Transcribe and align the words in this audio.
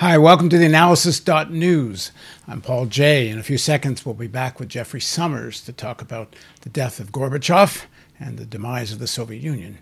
Hi, 0.00 0.16
welcome 0.16 0.48
to 0.50 0.58
the 0.58 0.66
analysis.news. 0.66 2.12
I'm 2.46 2.60
Paul 2.60 2.86
Jay. 2.86 3.28
In 3.28 3.40
a 3.40 3.42
few 3.42 3.58
seconds, 3.58 4.06
we'll 4.06 4.14
be 4.14 4.28
back 4.28 4.60
with 4.60 4.68
Jeffrey 4.68 5.00
Sommers 5.00 5.64
to 5.64 5.72
talk 5.72 6.00
about 6.00 6.36
the 6.60 6.68
death 6.68 7.00
of 7.00 7.10
Gorbachev 7.10 7.86
and 8.20 8.38
the 8.38 8.46
demise 8.46 8.92
of 8.92 9.00
the 9.00 9.08
Soviet 9.08 9.42
Union. 9.42 9.78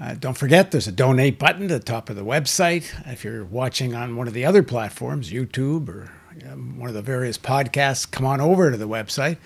Uh, 0.00 0.14
don't 0.14 0.36
forget, 0.36 0.72
there's 0.72 0.88
a 0.88 0.92
donate 0.92 1.38
button 1.38 1.62
at 1.62 1.68
the 1.68 1.78
top 1.78 2.10
of 2.10 2.16
the 2.16 2.24
website. 2.24 2.92
If 3.06 3.22
you're 3.22 3.44
watching 3.44 3.94
on 3.94 4.16
one 4.16 4.26
of 4.26 4.34
the 4.34 4.44
other 4.44 4.64
platforms, 4.64 5.30
YouTube 5.30 5.88
or 5.88 6.10
um, 6.50 6.80
one 6.80 6.88
of 6.88 6.94
the 6.96 7.00
various 7.00 7.38
podcasts, 7.38 8.10
come 8.10 8.26
on 8.26 8.40
over 8.40 8.72
to 8.72 8.76
the 8.76 8.88
website 8.88 9.36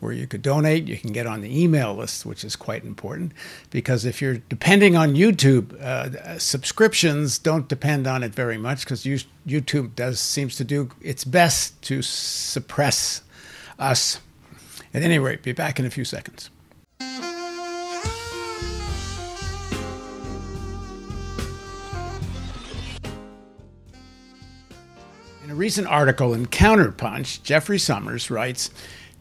where 0.00 0.12
you 0.12 0.26
could 0.26 0.42
donate. 0.42 0.86
You 0.86 0.96
can 0.96 1.12
get 1.12 1.26
on 1.26 1.40
the 1.40 1.62
email 1.62 1.94
list, 1.94 2.26
which 2.26 2.44
is 2.44 2.56
quite 2.56 2.84
important 2.84 3.32
because 3.70 4.04
if 4.04 4.20
you're 4.20 4.38
depending 4.48 4.96
on 4.96 5.14
YouTube, 5.14 5.80
uh, 5.80 6.38
subscriptions 6.38 7.38
don't 7.38 7.68
depend 7.68 8.06
on 8.06 8.22
it 8.22 8.34
very 8.34 8.58
much 8.58 8.84
because 8.84 9.04
YouTube 9.04 9.94
does 9.94 10.20
seems 10.20 10.56
to 10.56 10.64
do 10.64 10.90
its 11.00 11.24
best 11.24 11.80
to 11.82 12.02
suppress 12.02 13.22
us. 13.78 14.20
At 14.92 15.02
any 15.02 15.18
rate, 15.18 15.42
be 15.42 15.52
back 15.52 15.78
in 15.78 15.84
a 15.84 15.90
few 15.90 16.04
seconds. 16.04 16.50
In 25.44 25.52
a 25.52 25.54
recent 25.54 25.86
article 25.86 26.34
in 26.34 26.46
Counterpunch, 26.46 27.42
Jeffrey 27.42 27.78
Sommers 27.78 28.30
writes 28.30 28.70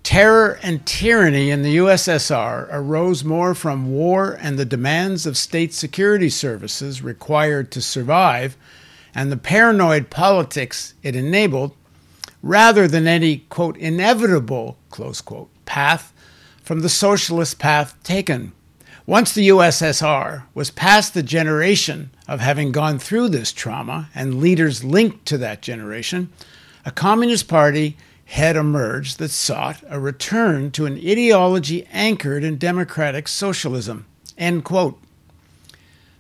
Terror 0.06 0.60
and 0.62 0.86
tyranny 0.86 1.50
in 1.50 1.64
the 1.64 1.78
USSR 1.78 2.68
arose 2.72 3.24
more 3.24 3.56
from 3.56 3.92
war 3.92 4.38
and 4.40 4.56
the 4.56 4.64
demands 4.64 5.26
of 5.26 5.36
state 5.36 5.74
security 5.74 6.30
services 6.30 7.02
required 7.02 7.72
to 7.72 7.82
survive 7.82 8.56
and 9.16 9.32
the 9.32 9.36
paranoid 9.36 10.12
politics 10.12 10.94
it 11.02 11.16
enabled 11.16 11.76
rather 12.44 12.88
than 12.88 13.08
any, 13.08 13.40
quote, 13.50 13.76
inevitable, 13.78 14.78
close 14.92 15.22
quote, 15.22 15.50
path 15.66 16.14
from 16.62 16.82
the 16.82 16.88
socialist 16.88 17.58
path 17.58 17.96
taken. 18.04 18.54
Once 19.08 19.34
the 19.34 19.48
USSR 19.48 20.44
was 20.54 20.70
past 20.70 21.16
the 21.16 21.24
generation 21.24 22.12
of 22.28 22.42
having 22.42 22.72
gone 22.72 23.00
through 23.00 23.30
this 23.30 23.52
trauma 23.52 24.12
and 24.14 24.40
leaders 24.40 24.84
linked 24.84 25.26
to 25.26 25.40
that 25.40 25.64
generation, 25.64 26.30
a 26.86 26.92
Communist 26.92 27.48
Party 27.48 27.98
had 28.26 28.56
emerged 28.56 29.20
that 29.20 29.30
sought 29.30 29.84
a 29.88 30.00
return 30.00 30.72
to 30.72 30.86
an 30.86 30.98
ideology 30.98 31.88
anchored 31.92 32.44
in 32.44 32.58
democratic 32.58 33.28
socialism. 33.28 34.06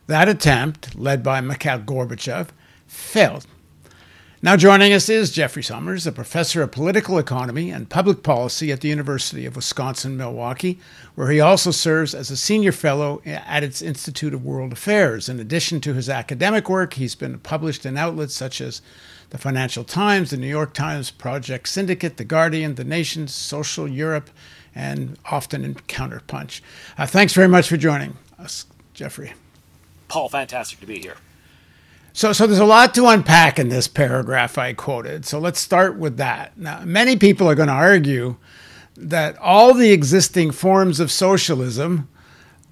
That 0.07 0.29
attempt, 0.29 0.95
led 0.95 1.23
by 1.23 1.41
Mikhail 1.41 1.79
Gorbachev, 1.79 2.49
failed. 2.87 3.47
Now 4.41 4.55
joining 4.55 4.93
us 4.93 5.09
is 5.09 5.31
Jeffrey 5.31 5.63
Sommers, 5.63 6.05
a 6.05 6.11
professor 6.11 6.61
of 6.61 6.71
political 6.71 7.17
economy 7.17 7.71
and 7.71 7.89
public 7.89 8.21
policy 8.21 8.71
at 8.71 8.81
the 8.81 8.89
University 8.89 9.47
of 9.47 9.55
Wisconsin 9.55 10.15
Milwaukee, 10.15 10.79
where 11.15 11.31
he 11.31 11.39
also 11.39 11.71
serves 11.71 12.13
as 12.13 12.29
a 12.29 12.37
senior 12.37 12.71
fellow 12.71 13.23
at 13.25 13.63
its 13.63 13.81
Institute 13.81 14.35
of 14.35 14.45
World 14.45 14.71
Affairs. 14.71 15.27
In 15.27 15.39
addition 15.39 15.81
to 15.81 15.95
his 15.95 16.09
academic 16.09 16.69
work, 16.69 16.93
he's 16.93 17.15
been 17.15 17.39
published 17.39 17.87
in 17.87 17.97
outlets 17.97 18.35
such 18.35 18.61
as 18.61 18.83
the 19.29 19.37
Financial 19.37 19.83
Times, 19.83 20.31
the 20.31 20.37
New 20.37 20.47
York 20.47 20.73
Times, 20.73 21.11
Project 21.11 21.67
Syndicate, 21.67 22.17
The 22.17 22.25
Guardian, 22.25 22.75
The 22.75 22.83
Nation, 22.83 23.27
Social 23.27 23.87
Europe, 23.87 24.29
and 24.73 25.17
often 25.31 25.63
in 25.63 25.75
Counterpunch. 25.75 26.61
Uh, 26.97 27.05
thanks 27.05 27.33
very 27.33 27.47
much 27.47 27.67
for 27.69 27.77
joining 27.77 28.17
us, 28.37 28.65
Jeffrey. 28.93 29.33
Paul, 30.07 30.29
fantastic 30.29 30.79
to 30.81 30.85
be 30.85 30.99
here. 30.99 31.15
So, 32.13 32.31
so 32.31 32.47
there's 32.47 32.59
a 32.59 32.65
lot 32.65 32.93
to 32.95 33.07
unpack 33.07 33.59
in 33.59 33.69
this 33.69 33.87
paragraph 33.87 34.57
I 34.57 34.73
quoted. 34.73 35.25
So 35.25 35.37
let's 35.37 35.59
start 35.59 35.97
with 35.97 36.17
that. 36.17 36.57
Now, 36.57 36.81
many 36.85 37.17
people 37.17 37.49
are 37.49 37.55
going 37.55 37.67
to 37.67 37.73
argue 37.73 38.37
that 38.95 39.37
all 39.39 39.73
the 39.73 39.91
existing 39.91 40.51
forms 40.51 41.01
of 41.01 41.11
socialism 41.11 42.07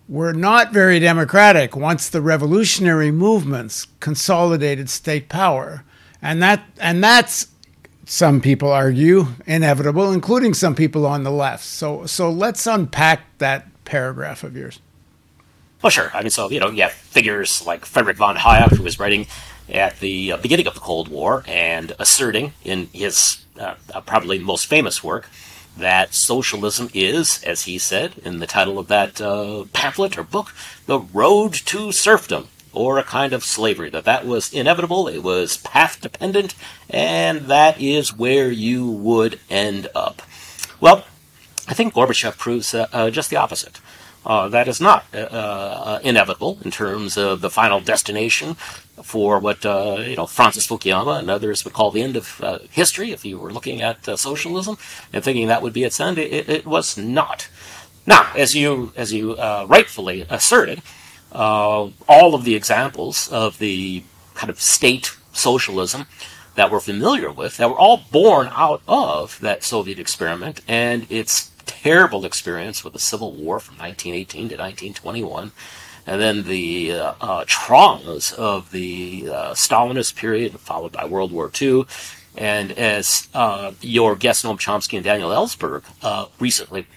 were 0.08 0.34
not 0.34 0.72
very 0.72 1.00
democratic 1.00 1.76
once 1.76 2.08
the 2.08 2.22
revolutionary 2.22 3.12
movements 3.12 3.88
consolidated 4.00 4.90
state 4.90 5.28
power 5.28 5.84
and 6.24 6.42
that 6.42 6.64
and 6.80 7.04
that's 7.04 7.48
some 8.06 8.42
people 8.42 8.72
argue 8.72 9.28
inevitable, 9.46 10.12
including 10.12 10.54
some 10.54 10.76
people 10.76 11.06
on 11.06 11.24
the 11.24 11.32
left. 11.32 11.64
So 11.64 12.06
so 12.06 12.32
let's 12.32 12.66
unpack 12.66 13.38
that 13.38 13.68
paragraph 13.86 14.44
of 14.44 14.58
yours. 14.58 14.80
Well, 15.84 15.90
sure. 15.90 16.10
I 16.14 16.22
mean, 16.22 16.30
so 16.30 16.50
you 16.50 16.60
know, 16.60 16.72
have 16.72 16.94
figures 16.94 17.66
like 17.68 17.86
Frederick 17.86 18.18
von 18.18 18.38
Hayek, 18.38 18.78
who 18.78 18.84
was 18.84 19.00
writing 19.00 19.28
at 19.70 20.00
the 20.00 20.32
uh, 20.32 20.38
beginning 20.38 20.66
of 20.66 20.74
the 20.74 20.80
Cold 20.80 21.10
War 21.10 21.44
and 21.46 21.94
asserting 22.00 22.54
in 22.64 22.88
his 22.94 23.44
uh, 23.60 23.76
probably 24.06 24.40
most 24.40 24.66
famous 24.66 25.04
work 25.04 25.30
that 25.76 26.14
socialism 26.14 26.90
is, 26.94 27.44
as 27.44 27.64
he 27.64 27.78
said 27.78 28.14
in 28.24 28.40
the 28.40 28.48
title 28.48 28.80
of 28.80 28.88
that 28.88 29.20
uh, 29.20 29.66
pamphlet 29.74 30.18
or 30.18 30.24
book, 30.24 30.54
the 30.86 31.00
road 31.00 31.54
to 31.54 31.92
serfdom 31.92 32.48
or 32.74 32.98
a 32.98 33.04
kind 33.04 33.34
of 33.34 33.44
slavery, 33.44 33.90
that 33.92 34.06
that 34.06 34.26
was 34.26 34.54
inevitable, 34.54 35.08
it 35.08 35.24
was 35.24 35.58
path 35.58 36.02
dependent, 36.02 36.56
and 36.90 37.42
that 37.42 37.80
is 37.80 38.16
where 38.16 38.52
you 38.52 38.90
would 38.90 39.40
end 39.50 39.88
up. 39.96 40.22
Well, 40.80 41.06
I 41.68 41.74
think 41.74 41.94
Gorbachev 41.94 42.38
proves 42.38 42.74
uh, 42.74 42.88
uh, 42.92 43.10
just 43.10 43.30
the 43.30 43.38
opposite. 43.38 43.80
Uh, 44.26 44.48
that 44.50 44.68
is 44.68 44.80
not 44.80 45.06
uh, 45.14 45.18
uh, 45.18 46.00
inevitable 46.04 46.58
in 46.64 46.72
terms 46.72 47.18
of 47.18 47.42
the 47.42 47.50
final 47.50 47.82
destination 47.82 48.54
for 49.04 49.38
what 49.38 49.66
uh, 49.66 49.98
you 50.00 50.16
know 50.16 50.26
Francis 50.26 50.66
Fukuyama 50.66 51.20
and 51.20 51.30
others 51.30 51.66
would 51.66 51.74
call 51.74 51.92
the 51.92 52.02
end 52.02 52.16
of 52.16 52.40
history. 52.72 53.12
If 53.12 53.26
you 53.26 53.38
were 53.38 53.52
looking 53.52 53.82
at 53.82 54.06
socialism 54.18 54.78
and 55.12 55.24
thinking 55.24 55.48
that 55.48 55.62
would 55.62 55.74
be 55.74 55.84
its 55.84 56.00
end, 56.00 56.18
it, 56.18 56.48
it, 56.50 56.66
was 56.66 56.98
not. 56.98 57.50
Now, 58.06 58.32
as 58.36 58.56
you 58.56 58.94
as 58.96 59.12
you 59.12 59.36
rightfully 59.36 60.26
asserted, 60.30 60.82
uh, 61.34 61.90
all 62.08 62.36
of 62.36 62.44
the 62.44 62.56
examples 62.56 63.28
of 63.30 63.60
the 63.60 64.04
kind 64.36 64.50
of 64.50 64.62
state 64.62 65.16
socialism 65.32 66.06
that 66.56 66.72
we're 66.72 66.80
familiar 66.80 67.32
with 67.32 67.58
that 67.58 67.70
were 67.70 67.78
all 67.78 68.04
born 68.12 68.50
out 68.52 68.82
of 68.88 69.40
that 69.40 69.64
Soviet 69.64 70.00
experiment 70.00 70.62
and 70.68 71.08
its 71.10 71.52
terrible 71.66 72.26
experience 72.26 72.84
with 72.84 72.94
the 72.94 73.00
Civil 73.00 73.32
War 73.34 73.60
from 73.60 73.78
1918 73.78 74.50
to 74.50 74.56
1921, 74.56 75.52
and 76.06 76.22
then 76.22 76.44
the 76.44 76.92
uh, 76.92 77.14
uh, 77.20 77.46
traumas 77.46 78.34
of 78.34 78.72
the 78.72 79.28
uh, 79.30 79.54
Stalinist 79.54 80.16
period, 80.16 80.60
followed 80.60 80.92
by 80.92 81.06
World 81.06 81.32
War 81.32 81.52
II. 81.60 81.86
And 82.36 82.72
as 82.74 83.28
uh, 83.34 83.74
your 83.82 84.16
guests 84.16 84.44
Noam 84.44 84.58
Chomsky 84.58 84.96
and 84.96 85.04
Daniel 85.04 85.30
Ellsberg 85.30 85.84
uh, 86.02 86.28
recently 86.40 86.88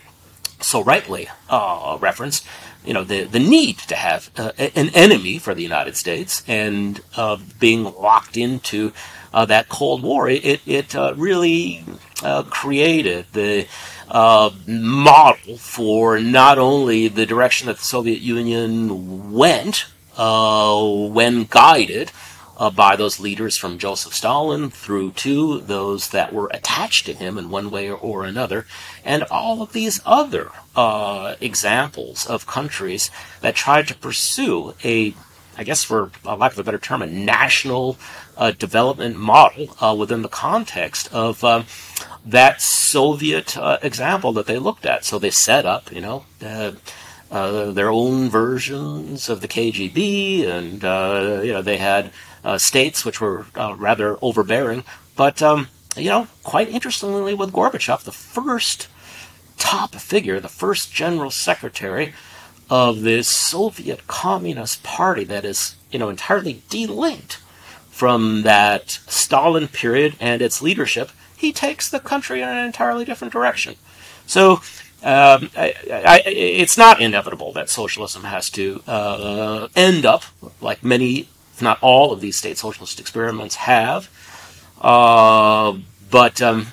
so 0.61 0.83
rightly 0.83 1.28
referenced, 1.50 2.47
you 2.87 2.94
know 2.94 3.05
the 3.05 3.25
the 3.25 3.41
need 3.41 3.78
to 3.78 3.97
have 3.97 4.31
uh, 4.37 4.53
an 4.59 4.91
enemy 4.94 5.39
for 5.39 5.55
the 5.55 5.62
United 5.62 5.97
States 5.97 6.43
and 6.47 7.00
uh, 7.17 7.37
being 7.59 7.84
locked 7.84 8.37
into 8.37 8.93
uh, 9.34 9.45
that 9.45 9.69
Cold 9.69 10.03
War, 10.03 10.28
it 10.28 10.61
it 10.66 10.95
uh, 10.95 11.12
really 11.16 11.84
uh, 12.22 12.45
created 12.45 13.27
the 13.33 13.66
uh, 14.09 14.50
model 14.66 15.59
for 15.59 16.19
not 16.21 16.59
only 16.59 17.09
the 17.09 17.27
direction 17.27 17.66
that 17.66 17.77
the 17.77 17.84
Soviet 17.84 18.21
Union 18.21 19.33
went 19.33 19.87
when 20.16 21.45
guided 21.45 22.11
uh, 22.56 22.71
by 22.71 22.97
those 22.97 23.21
leaders 23.21 23.56
from 23.56 23.78
Joseph 23.78 24.15
Stalin 24.15 24.71
through 24.71 25.12
to 25.12 25.61
those 25.61 26.11
that 26.11 26.33
were 26.33 26.50
attached 26.53 27.06
to 27.06 27.15
him 27.15 27.37
in 27.39 27.50
one 27.50 27.71
way 27.71 27.91
or 27.91 28.25
another, 28.25 28.67
and 29.05 29.22
all 29.25 29.62
of 29.62 29.72
these 29.72 30.00
other 30.06 30.50
uh, 30.75 31.34
examples 31.41 32.27
of 32.27 32.47
countries 32.47 33.11
that 33.41 33.55
tried 33.55 33.89
to 33.89 33.95
pursue 33.95 34.75
a, 34.84 35.15
I 35.56 35.65
guess 35.65 35.84
for 35.84 36.11
lack 36.25 36.53
of 36.53 36.59
a 36.59 36.65
better 36.65 36.78
term, 36.78 37.03
a 37.03 37.06
national 37.06 37.99
uh, 38.37 38.53
development 38.53 39.16
model 39.16 39.77
uh, 39.81 39.95
within 39.95 40.22
the 40.22 40.28
context 40.28 41.13
of 41.13 41.45
um, 41.45 41.66
that 42.25 42.60
Soviet 42.60 43.57
uh, 43.57 43.78
example 43.83 44.33
that 44.33 44.47
they 44.47 44.59
looked 44.59 44.86
at. 44.86 45.04
So 45.04 45.19
they 45.19 45.31
set 45.31 45.66
up, 45.66 45.92
you 45.92 46.01
know. 46.01 46.25
Uh, 47.28 47.72
their 47.72 47.91
own 47.91 48.28
versions 48.31 49.28
of 49.28 49.41
the 49.41 49.48
KGB, 49.48 50.47
and 50.47 50.84
uh, 50.84 51.41
you 51.42 51.53
know 51.53 51.60
they 51.60 51.77
had 51.77 52.13
uh, 52.47 52.57
states, 52.57 53.04
which 53.04 53.21
were 53.21 53.47
uh, 53.57 53.75
rather 53.77 54.16
overbearing. 54.22 54.84
But, 55.16 55.43
um, 55.43 55.66
you 55.97 56.09
know, 56.09 56.28
quite 56.45 56.69
interestingly, 56.69 57.34
with 57.34 57.53
Gorbachev, 57.53 58.04
the 58.04 58.13
first 58.13 58.89
top 59.59 59.97
figure, 59.97 60.39
the 60.39 60.48
first 60.48 60.95
general 60.95 61.33
secretary 61.33 62.15
of 62.71 63.03
this 63.03 63.27
Soviet 63.27 64.07
Communist 64.07 64.83
Party 64.84 65.25
that 65.25 65.45
is, 65.45 65.77
you 65.91 65.98
know, 65.98 66.09
entirely 66.09 66.63
delinked 66.71 67.39
from 67.91 68.43
that 68.43 68.91
Stalin 69.09 69.66
period 69.66 70.15
and 70.21 70.41
its 70.41 70.63
leadership, 70.63 71.10
he 71.37 71.53
takes 71.53 71.89
the 71.89 71.98
country 71.98 72.43
in 72.43 72.48
an 72.48 72.65
entirely 72.65 73.04
different 73.04 73.33
direction. 73.33 73.75
So 74.27 74.60
um, 75.03 75.51
I, 75.57 75.75
I, 75.91 76.22
it's 76.27 76.78
not 76.78 77.01
inevitable 77.01 77.53
that 77.54 77.71
socialism 77.71 78.25
has 78.25 78.51
to 78.51 78.83
uh, 78.87 79.69
end 79.75 80.07
up, 80.07 80.22
like 80.60 80.84
many 80.84 81.28
if 81.57 81.63
not 81.63 81.79
all 81.81 82.13
of 82.13 82.21
these 82.21 82.37
state 82.37 82.59
socialist 82.59 83.01
experiments 83.01 83.57
have, 83.57 84.09
Uh, 84.79 85.79
but 86.11 86.43
um, 86.43 86.67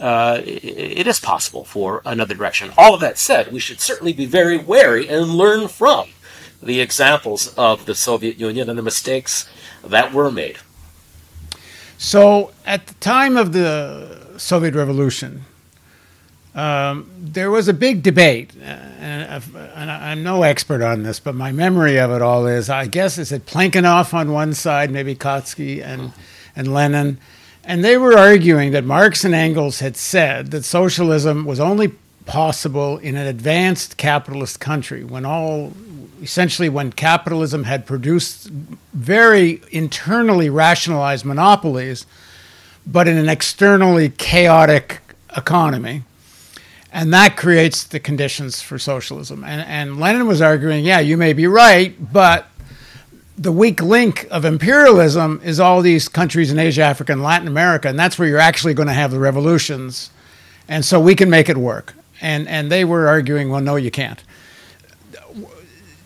uh, 0.00 0.40
it 0.42 1.06
is 1.06 1.20
possible 1.20 1.64
for 1.64 2.00
another 2.04 2.34
direction. 2.34 2.72
All 2.78 2.94
of 2.94 3.00
that 3.00 3.18
said, 3.18 3.52
we 3.52 3.60
should 3.60 3.78
certainly 3.78 4.14
be 4.14 4.24
very 4.24 4.56
wary 4.56 5.06
and 5.06 5.26
learn 5.42 5.68
from 5.68 6.08
the 6.62 6.80
examples 6.80 7.52
of 7.58 7.84
the 7.84 7.94
Soviet 7.94 8.38
Union 8.40 8.70
and 8.70 8.78
the 8.78 8.82
mistakes 8.82 9.46
that 9.84 10.14
were 10.14 10.30
made. 10.30 10.56
So, 11.98 12.52
at 12.64 12.86
the 12.86 12.94
time 12.94 13.36
of 13.36 13.52
the 13.52 14.38
Soviet 14.38 14.74
Revolution, 14.74 15.44
um, 16.54 17.10
there 17.18 17.50
was 17.50 17.68
a 17.68 17.72
big 17.72 18.02
debate, 18.02 18.52
uh, 18.60 18.64
and, 18.64 19.42
and, 19.74 19.90
I'm 19.90 20.22
no 20.22 20.42
expert 20.42 20.82
on 20.82 21.02
this, 21.02 21.18
but 21.18 21.34
my 21.34 21.50
memory 21.50 21.98
of 21.98 22.10
it 22.10 22.20
all 22.20 22.46
is 22.46 22.68
I 22.68 22.86
guess 22.86 23.16
is 23.16 23.32
it 23.32 23.46
Plekhanov 23.46 24.12
on 24.12 24.32
one 24.32 24.52
side, 24.52 24.90
maybe 24.90 25.14
Kautsky 25.14 25.82
and, 25.82 26.12
and 26.54 26.74
Lenin, 26.74 27.16
and 27.64 27.82
they 27.82 27.96
were 27.96 28.18
arguing 28.18 28.72
that 28.72 28.84
Marx 28.84 29.24
and 29.24 29.34
Engels 29.34 29.78
had 29.80 29.96
said 29.96 30.50
that 30.50 30.64
socialism 30.64 31.46
was 31.46 31.58
only 31.58 31.92
possible 32.26 32.98
in 32.98 33.16
an 33.16 33.26
advanced 33.26 33.96
capitalist 33.96 34.60
country 34.60 35.04
when 35.04 35.24
all 35.24 35.72
essentially 36.22 36.68
when 36.68 36.92
capitalism 36.92 37.64
had 37.64 37.84
produced 37.84 38.48
very 38.92 39.60
internally 39.72 40.48
rationalized 40.48 41.24
monopolies 41.24 42.06
but 42.86 43.08
in 43.08 43.16
an 43.16 43.28
externally 43.28 44.08
chaotic 44.08 45.00
economy 45.36 46.04
and 46.92 47.12
that 47.12 47.36
creates 47.36 47.84
the 47.84 47.98
conditions 47.98 48.60
for 48.60 48.78
socialism. 48.78 49.44
And, 49.44 49.62
and 49.62 49.98
Lenin 49.98 50.26
was 50.26 50.42
arguing, 50.42 50.84
yeah, 50.84 51.00
you 51.00 51.16
may 51.16 51.32
be 51.32 51.46
right, 51.46 51.94
but 52.12 52.48
the 53.38 53.52
weak 53.52 53.82
link 53.82 54.28
of 54.30 54.44
imperialism 54.44 55.40
is 55.42 55.58
all 55.58 55.80
these 55.80 56.08
countries 56.08 56.52
in 56.52 56.58
Asia, 56.58 56.82
Africa, 56.82 57.12
and 57.12 57.22
Latin 57.22 57.48
America, 57.48 57.88
and 57.88 57.98
that's 57.98 58.18
where 58.18 58.28
you're 58.28 58.38
actually 58.38 58.74
going 58.74 58.88
to 58.88 58.94
have 58.94 59.10
the 59.10 59.18
revolutions. 59.18 60.10
And 60.68 60.84
so 60.84 61.00
we 61.00 61.14
can 61.14 61.30
make 61.30 61.48
it 61.48 61.56
work. 61.56 61.94
And, 62.20 62.46
and 62.46 62.70
they 62.70 62.84
were 62.84 63.08
arguing, 63.08 63.48
well, 63.48 63.62
no, 63.62 63.76
you 63.76 63.90
can't 63.90 64.22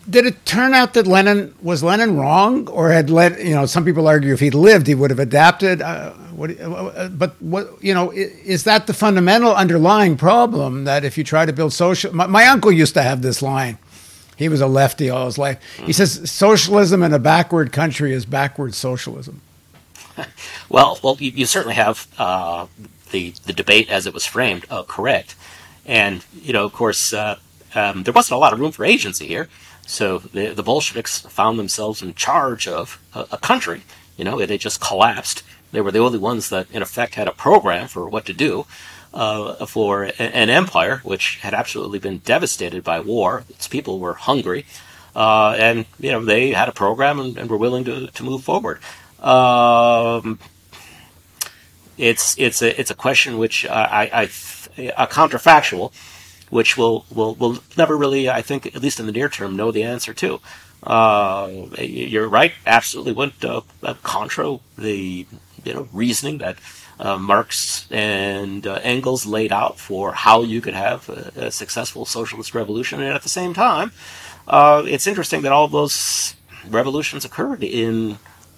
did 0.09 0.25
it 0.25 0.45
turn 0.45 0.73
out 0.73 0.93
that 0.93 1.05
Lenin 1.05 1.53
was 1.61 1.83
Lenin 1.83 2.17
wrong, 2.17 2.67
or 2.69 2.91
had 2.91 3.09
let 3.09 3.43
you 3.43 3.53
know? 3.53 3.65
Some 3.65 3.83
people 3.83 4.07
argue 4.07 4.33
if 4.33 4.39
he'd 4.39 4.53
lived, 4.53 4.87
he 4.87 4.95
would 4.95 5.09
have 5.09 5.19
adapted. 5.19 5.81
Uh, 5.81 6.11
what, 6.11 6.59
uh, 6.59 7.09
but 7.09 7.41
what 7.41 7.83
you 7.83 7.93
know 7.93 8.11
is 8.11 8.63
that 8.63 8.87
the 8.87 8.93
fundamental 8.93 9.53
underlying 9.53 10.17
problem 10.17 10.85
that 10.85 11.03
if 11.03 11.17
you 11.17 11.23
try 11.23 11.45
to 11.45 11.53
build 11.53 11.73
social? 11.73 12.15
My, 12.15 12.27
my, 12.27 12.45
uncle 12.45 12.71
used 12.71 12.93
to 12.93 13.03
have 13.03 13.21
this 13.21 13.41
line. 13.41 13.77
He 14.37 14.49
was 14.49 14.61
a 14.61 14.67
lefty 14.67 15.09
all 15.09 15.25
his 15.25 15.37
life. 15.37 15.59
He 15.83 15.93
says 15.93 16.29
socialism 16.29 17.01
in 17.01 17.11
a 17.11 17.19
backward 17.19 17.71
country 17.71 18.13
is 18.13 18.25
backward 18.25 18.75
socialism. 18.75 19.41
well, 20.69 20.99
well, 21.03 21.17
you, 21.19 21.31
you 21.31 21.45
certainly 21.45 21.75
have 21.75 22.07
uh, 22.17 22.67
the 23.11 23.33
the 23.45 23.53
debate 23.53 23.89
as 23.89 24.05
it 24.07 24.13
was 24.13 24.25
framed 24.25 24.65
uh, 24.69 24.83
correct, 24.83 25.35
and 25.85 26.23
you 26.41 26.53
know, 26.53 26.63
of 26.63 26.71
course, 26.71 27.13
uh, 27.13 27.37
um, 27.75 28.03
there 28.03 28.13
wasn't 28.13 28.35
a 28.35 28.39
lot 28.39 28.53
of 28.53 28.59
room 28.59 28.71
for 28.71 28.85
agency 28.85 29.27
here. 29.27 29.49
So 29.87 30.19
the, 30.19 30.53
the 30.53 30.63
Bolsheviks 30.63 31.21
found 31.21 31.57
themselves 31.57 32.03
in 32.03 32.13
charge 32.13 32.67
of 32.67 33.01
a, 33.15 33.25
a 33.31 33.37
country. 33.37 33.81
You 34.17 34.25
know, 34.25 34.37
had 34.37 34.59
just 34.59 34.81
collapsed. 34.81 35.43
They 35.71 35.81
were 35.81 35.91
the 35.91 35.99
only 35.99 36.19
ones 36.19 36.49
that, 36.49 36.69
in 36.71 36.81
effect, 36.81 37.15
had 37.15 37.27
a 37.27 37.31
program 37.31 37.87
for 37.87 38.07
what 38.07 38.25
to 38.25 38.33
do 38.33 38.65
uh, 39.13 39.65
for 39.65 40.03
an 40.19 40.49
empire 40.49 41.01
which 41.03 41.37
had 41.37 41.53
absolutely 41.53 41.99
been 41.99 42.19
devastated 42.19 42.83
by 42.83 42.99
war. 42.99 43.45
Its 43.49 43.67
people 43.67 43.99
were 43.99 44.13
hungry, 44.13 44.65
uh, 45.15 45.55
and 45.57 45.85
you 45.99 46.11
know 46.11 46.23
they 46.23 46.51
had 46.51 46.69
a 46.69 46.73
program 46.73 47.19
and, 47.19 47.37
and 47.37 47.49
were 47.49 47.57
willing 47.57 47.83
to, 47.85 48.07
to 48.07 48.23
move 48.23 48.43
forward. 48.43 48.79
Um, 49.19 50.39
it's 51.97 52.37
it's 52.37 52.61
a 52.61 52.79
it's 52.79 52.91
a 52.91 52.95
question 52.95 53.37
which 53.37 53.65
I, 53.65 54.09
I, 54.13 54.21
I 54.21 54.23
a 54.97 55.07
counterfactual 55.07 55.91
which 56.49 56.77
we'll, 56.77 57.05
we'll, 57.13 57.35
we'll 57.35 57.59
never 57.77 57.97
really, 57.97 58.29
I 58.29 58.41
think, 58.41 58.65
at 58.67 58.81
least 58.81 58.99
in 58.99 59.05
the 59.05 59.11
near 59.11 59.29
term, 59.29 59.55
know 59.55 59.71
the 59.71 59.83
answer 59.83 60.13
to. 60.15 60.39
Uh, 60.83 61.49
you're 61.79 62.27
right, 62.27 62.53
absolutely 62.65 63.13
went 63.13 63.43
uh, 63.43 63.61
contra 64.03 64.59
the 64.77 65.25
you 65.63 65.73
know 65.73 65.87
reasoning 65.91 66.37
that 66.37 66.57
uh, 66.99 67.17
Marx 67.17 67.87
and 67.91 68.65
uh, 68.65 68.79
Engels 68.83 69.25
laid 69.25 69.51
out 69.51 69.79
for 69.79 70.13
how 70.13 70.43
you 70.43 70.61
could 70.61 70.73
have 70.73 71.09
a, 71.09 71.47
a, 71.47 71.51
successful 71.51 72.05
socialist 72.05 72.53
revolution, 72.53 73.01
and 73.01 73.13
at 73.13 73.23
the 73.23 73.29
same 73.29 73.53
time, 73.53 73.91
uh, 74.47 74.83
it's 74.85 75.07
interesting 75.07 75.41
that 75.41 75.51
all 75.51 75.67
those 75.67 76.35
revolutions 76.69 77.25
occurred 77.25 77.63
in 77.63 78.17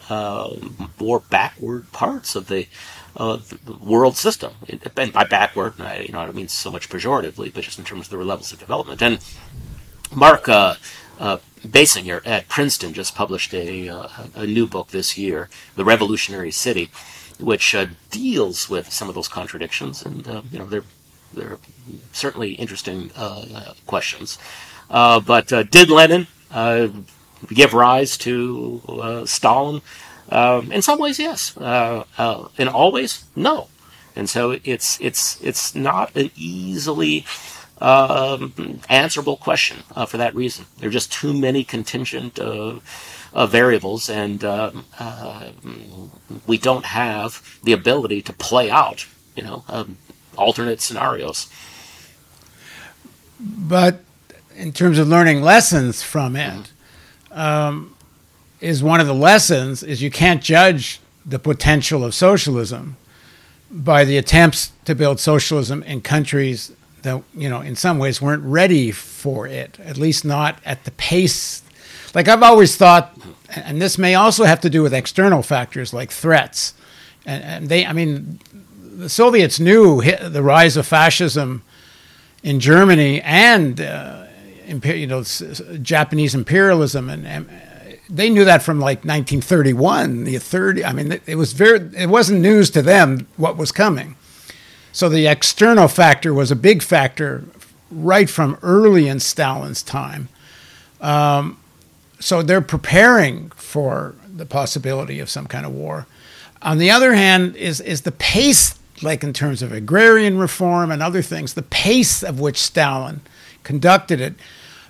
uh, 0.10 0.56
more 1.00 1.20
backward 1.20 1.92
parts 1.92 2.36
of 2.36 2.48
the 2.48 2.68
uh, 3.16 3.40
the 3.66 3.74
world 3.74 4.18
system. 4.18 4.54
And 4.68 5.14
by 5.14 5.24
backward, 5.26 5.74
I, 5.80 6.00
you 6.02 6.14
know, 6.14 6.20
I 6.20 6.26
don't 6.26 6.36
mean 6.36 6.48
so 6.48 6.72
much 6.72 6.90
pejoratively, 6.90 7.54
but 7.54 7.64
just 7.64 7.80
in 7.80 7.86
terms 7.86 8.08
of 8.08 8.18
the 8.18 8.26
levels 8.26 8.52
of 8.52 8.60
development. 8.60 9.02
And 9.02 9.20
Mark 10.16 10.50
uh, 10.50 10.76
uh, 11.20 11.38
Beissinger 11.62 12.26
at 12.26 12.48
Princeton 12.48 12.94
just 12.94 13.16
published 13.16 13.54
a, 13.54 13.90
uh, 13.90 14.08
a 14.36 14.46
new 14.46 14.66
book 14.66 14.90
this 14.90 15.18
year, 15.18 15.50
The 15.76 15.86
Revolutionary 15.86 16.52
City, 16.52 16.90
which 17.40 17.76
uh, 17.76 17.88
deals 18.12 18.70
with 18.70 18.92
some 18.92 19.10
of 19.10 19.16
those 19.16 19.28
contradictions. 19.28 20.04
And, 20.04 20.28
uh, 20.28 20.42
you 20.52 20.60
know, 20.60 20.66
they're, 20.66 20.84
they're 21.34 21.58
certainly 22.12 22.54
interesting 22.54 23.12
uh, 23.16 23.74
questions. 23.86 24.38
but 24.90 25.48
did 25.70 25.90
Lenin 25.90 26.28
give 27.50 27.74
rise 27.74 28.18
to 28.20 29.24
Stalin? 29.26 29.82
Um, 30.30 30.72
in 30.72 30.82
some 30.82 31.00
ways, 31.00 31.20
yes. 31.20 31.58
Uh, 31.58 32.04
uh, 32.18 32.48
in 32.58 32.68
all 32.68 32.92
ways, 32.92 33.26
no. 33.36 33.68
And 34.16 34.30
so 34.30 34.58
it's 34.64 35.00
it's 35.02 35.42
it's 35.42 35.76
not 35.76 36.16
an 36.16 36.32
easily 36.36 37.26
um, 37.82 38.82
answerable 38.90 39.38
question 39.38 39.80
uh, 39.96 40.06
for 40.06 40.18
that 40.18 40.36
reason. 40.36 40.66
There 40.78 40.90
are 40.90 40.92
just 40.92 41.12
too 41.12 41.34
many 41.34 41.64
contingent 41.64 42.40
uh, 42.40 42.80
uh, 43.34 43.48
variables, 43.48 44.10
and 44.10 44.44
um, 44.44 44.86
uh, 45.00 45.52
we 46.48 46.58
don't 46.58 46.86
have 46.86 47.60
the 47.64 47.74
ability 47.74 48.22
to 48.24 48.34
play 48.34 48.70
out, 48.70 49.08
you 49.36 49.44
know, 49.44 49.64
um, 49.70 49.98
alternate 50.38 50.82
scenarios. 50.82 51.48
But 53.40 54.02
in 54.56 54.74
terms 54.74 55.00
of 55.00 55.08
learning 55.08 55.42
lessons 55.42 56.04
from 56.04 56.36
it, 56.36 56.72
um, 57.32 57.96
is 58.62 58.84
one 58.84 59.00
of 59.00 59.08
the 59.08 59.14
lessons 59.14 59.84
is 59.84 60.02
you 60.02 60.12
can't 60.12 60.42
judge 60.42 61.00
the 61.26 61.40
potential 61.40 62.04
of 62.04 62.14
socialism 62.14 62.98
by 63.72 64.04
the 64.04 64.18
attempts 64.18 64.72
to 64.86 64.96
build 64.96 65.20
socialism 65.20 65.84
in 65.84 66.02
countries 66.02 66.72
that 67.04 67.22
you 67.34 67.48
know 67.48 67.62
in 67.62 67.76
some 67.76 68.00
ways 68.00 68.22
weren't 68.22 68.44
ready 68.44 68.92
for 68.92 69.48
it 69.48 69.80
at 69.80 69.98
least 69.98 70.26
not 70.26 70.60
at 70.66 70.84
the 70.86 70.92
pace. 70.92 71.62
Like 72.14 72.28
i've 72.28 72.44
always 72.44 72.76
thought 72.76 73.18
and 73.56 73.82
this 73.82 73.98
may 73.98 74.16
also 74.16 74.44
have 74.44 74.60
to 74.62 74.70
do 74.70 74.82
with 74.82 74.94
external 74.94 75.42
factors 75.42 75.94
like 75.94 76.12
threats. 76.12 76.74
And, 77.26 77.44
and 77.44 77.70
they 77.70 77.86
i 77.86 77.94
mean 77.94 78.40
the 78.82 79.10
soviets 79.10 79.60
knew 79.60 80.02
the 80.02 80.44
rise 80.44 80.76
of 80.76 80.86
fascism 80.86 81.62
in 82.44 82.60
germany 82.60 83.22
and 83.22 83.80
uh, 83.80 84.26
you 84.66 85.08
know 85.08 85.24
japanese 85.82 86.36
imperialism 86.36 87.10
and, 87.10 87.26
and 87.26 87.50
they 88.10 88.30
knew 88.30 88.44
that 88.44 88.64
from 88.64 88.80
like 88.80 89.00
1931 89.00 90.24
the 90.24 90.38
30 90.38 90.84
i 90.84 90.92
mean 90.92 91.20
it 91.26 91.36
was 91.36 91.54
very 91.54 91.80
it 91.96 92.10
wasn't 92.10 92.42
news 92.42 92.70
to 92.72 92.82
them 92.82 93.28
what 93.38 93.58
was 93.58 93.72
coming. 93.72 94.16
So 94.92 95.08
the 95.08 95.28
external 95.28 95.88
factor 95.88 96.34
was 96.34 96.52
a 96.52 96.56
big 96.56 96.82
factor 96.82 97.44
right 97.92 98.30
from 98.30 98.58
early 98.62 99.08
in 99.08 99.20
stalin's 99.20 99.84
time. 99.84 100.30
Um, 101.00 101.60
so 102.20 102.42
they're 102.42 102.62
preparing 102.62 103.52
for 103.52 104.16
the 104.28 104.46
possibility 104.46 105.20
of 105.20 105.30
some 105.30 105.46
kind 105.48 105.66
of 105.66 105.74
war. 105.74 106.08
On 106.62 106.78
the 106.78 106.92
other 106.92 107.14
hand 107.14 107.56
is 107.56 107.80
is 107.80 108.02
the 108.02 108.12
pace 108.12 108.78
like 109.02 109.24
in 109.24 109.32
terms 109.32 109.62
of 109.62 109.72
agrarian 109.72 110.38
reform 110.38 110.92
and 110.92 111.02
other 111.02 111.22
things 111.22 111.54
the 111.54 111.62
pace 111.62 112.22
of 112.22 112.40
which 112.40 112.58
stalin 112.58 113.22
conducted 113.64 114.20
it 114.20 114.34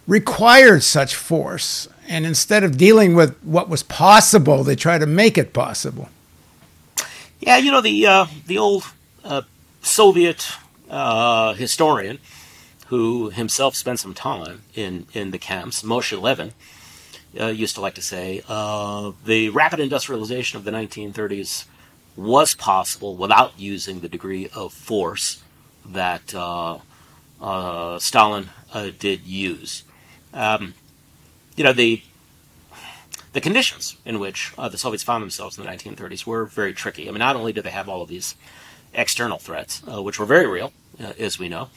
required 0.09 0.81
such 0.81 1.13
force 1.15 1.87
and 2.09 2.25
instead 2.25 2.63
of 2.63 2.75
dealing 2.75 3.13
with 3.13 3.37
what 3.43 3.69
was 3.69 3.83
possible, 3.83 4.63
they 4.63 4.75
try 4.75 4.97
to 4.97 5.05
make 5.05 5.37
it 5.37 5.53
possible. 5.53 6.09
Yeah, 7.39 7.57
you 7.57 7.71
know 7.71 7.81
the 7.81 8.05
uh, 8.05 8.25
the 8.47 8.57
old 8.57 8.83
uh, 9.23 9.43
Soviet 9.81 10.51
uh, 10.89 11.53
historian 11.53 12.17
who 12.87 13.29
himself 13.29 13.75
spent 13.75 13.99
some 13.99 14.15
time 14.15 14.63
in 14.73 15.05
in 15.13 15.29
the 15.31 15.37
camps, 15.37 15.83
Moshe 15.83 16.19
Lewin, 16.19 16.53
uh, 17.39 17.45
used 17.45 17.75
to 17.75 17.81
like 17.81 17.93
to 17.93 18.01
say 18.01 18.41
uh, 18.49 19.11
the 19.23 19.49
rapid 19.49 19.79
industrialization 19.79 20.57
of 20.57 20.63
the 20.65 20.71
1930s 20.71 21.65
was 22.17 22.55
possible 22.55 23.15
without 23.15 23.57
using 23.57 23.99
the 23.99 24.09
degree 24.09 24.49
of 24.53 24.73
force 24.73 25.43
that 25.85 26.33
uh, 26.35 26.79
Stalin 27.99 28.49
did 28.97 29.21
use. 29.21 29.83
Um, 30.33 30.73
you 31.55 31.63
know, 31.63 31.73
the 31.73 32.01
the 33.33 33.41
conditions 33.41 33.97
in 34.05 34.19
which 34.19 34.53
uh, 34.57 34.69
the 34.69 34.77
Soviets 34.77 35.03
found 35.03 35.21
themselves 35.21 35.57
in 35.57 35.63
the 35.63 35.69
1930s 35.69 36.25
were 36.25 36.45
very 36.45 36.73
tricky. 36.73 37.07
I 37.07 37.11
mean, 37.11 37.19
not 37.19 37.35
only 37.35 37.53
did 37.53 37.63
they 37.63 37.69
have 37.69 37.87
all 37.87 38.01
of 38.01 38.09
these 38.09 38.35
external 38.93 39.37
threats, 39.37 39.83
uh, 39.87 40.01
which 40.01 40.19
were 40.19 40.25
very 40.25 40.47
real, 40.47 40.73
uh, 40.99 41.13
as 41.19 41.37
we 41.37 41.47
know, 41.47 41.69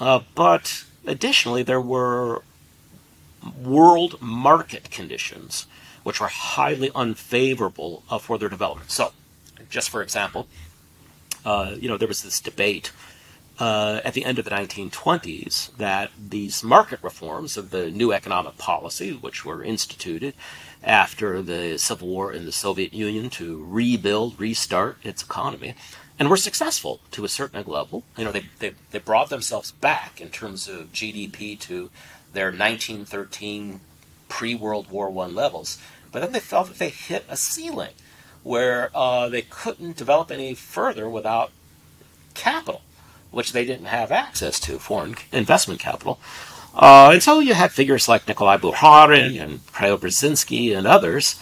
uh, 0.00 0.20
but 0.34 0.84
additionally, 1.06 1.62
there 1.62 1.80
were 1.80 2.42
world 3.62 4.20
market 4.20 4.90
conditions 4.90 5.66
which 6.02 6.20
were 6.20 6.28
highly 6.28 6.88
unfavorable 6.94 8.04
uh, 8.08 8.16
for 8.16 8.38
their 8.38 8.48
development. 8.48 8.92
So, 8.92 9.12
just 9.68 9.90
for 9.90 10.02
example, 10.02 10.46
uh, 11.44 11.74
you 11.76 11.88
know, 11.88 11.96
there 11.96 12.06
was 12.06 12.22
this 12.22 12.38
debate 12.38 12.92
uh, 13.58 14.00
at 14.04 14.14
the 14.14 14.24
end 14.24 14.38
of 14.38 14.44
the 14.44 14.50
1920s 14.50 15.76
that 15.76 16.10
these 16.18 16.62
market 16.62 17.02
reforms 17.02 17.56
of 17.56 17.70
the 17.70 17.90
new 17.90 18.12
economic 18.12 18.58
policy, 18.58 19.12
which 19.12 19.44
were 19.44 19.64
instituted 19.64 20.34
after 20.84 21.42
the 21.42 21.78
Civil 21.78 22.08
War 22.08 22.32
in 22.32 22.44
the 22.44 22.52
Soviet 22.52 22.92
Union 22.92 23.30
to 23.30 23.64
rebuild, 23.64 24.38
restart 24.38 24.98
its 25.02 25.22
economy, 25.22 25.74
and 26.18 26.30
were 26.30 26.36
successful 26.36 27.00
to 27.10 27.24
a 27.24 27.28
certain 27.28 27.64
level. 27.66 28.04
You 28.16 28.24
know, 28.24 28.32
they, 28.32 28.46
they, 28.58 28.74
they 28.90 28.98
brought 28.98 29.30
themselves 29.30 29.72
back 29.72 30.20
in 30.20 30.28
terms 30.28 30.68
of 30.68 30.92
GDP 30.92 31.58
to 31.60 31.90
their 32.32 32.46
1913 32.46 33.80
pre-World 34.28 34.90
War 34.90 35.10
One 35.10 35.34
levels, 35.34 35.78
but 36.12 36.20
then 36.20 36.32
they 36.32 36.40
felt 36.40 36.68
that 36.68 36.78
they 36.78 36.88
hit 36.88 37.24
a 37.28 37.36
ceiling 37.36 37.94
where 38.42 38.90
uh, 38.94 39.28
they 39.28 39.42
couldn't 39.42 39.96
develop 39.96 40.30
any 40.30 40.54
further 40.54 41.08
without 41.08 41.50
capital, 42.34 42.82
which 43.36 43.52
they 43.52 43.66
didn't 43.66 43.84
have 43.84 44.10
access 44.10 44.58
to, 44.58 44.78
foreign 44.78 45.14
investment 45.30 45.78
capital. 45.78 46.18
Uh, 46.74 47.10
and 47.12 47.22
so 47.22 47.38
you 47.38 47.52
had 47.52 47.70
figures 47.70 48.08
like 48.08 48.26
Nikolai 48.26 48.56
Bukharin 48.56 49.38
and 49.38 49.66
Preobrazhensky 49.66 50.74
and 50.74 50.86
others 50.86 51.38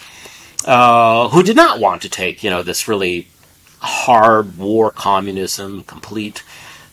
uh, 0.64 1.28
who 1.28 1.44
did 1.44 1.54
not 1.54 1.78
want 1.78 2.02
to 2.02 2.08
take, 2.08 2.42
you 2.42 2.50
know, 2.50 2.64
this 2.64 2.88
really 2.88 3.28
hard 3.78 4.58
war 4.58 4.90
communism, 4.90 5.84
complete 5.84 6.42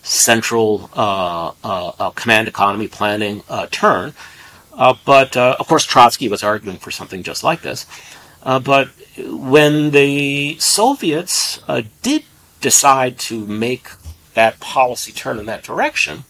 central 0.04 0.88
uh, 0.94 1.50
uh, 1.64 1.92
uh 1.98 2.10
command 2.10 2.46
economy 2.46 2.86
planning 2.86 3.42
uh, 3.48 3.66
turn. 3.72 4.14
but 5.04 5.36
of 5.36 5.66
course, 5.66 5.84
Trotsky 5.84 6.28
was 6.28 6.44
arguing 6.44 6.78
for 6.78 6.92
something 6.92 7.24
just 7.24 7.42
like 7.42 7.62
this. 7.62 7.86
but 8.44 8.88
when 9.26 9.90
the 9.90 10.56
Soviets 10.60 11.60
did 12.02 12.22
decide 12.60 13.18
to 13.18 13.44
make 13.46 13.88
that 14.34 14.60
policy 14.60 15.12
turn 15.12 15.38
in 15.38 15.46
that 15.46 15.62
direction, 15.62 16.24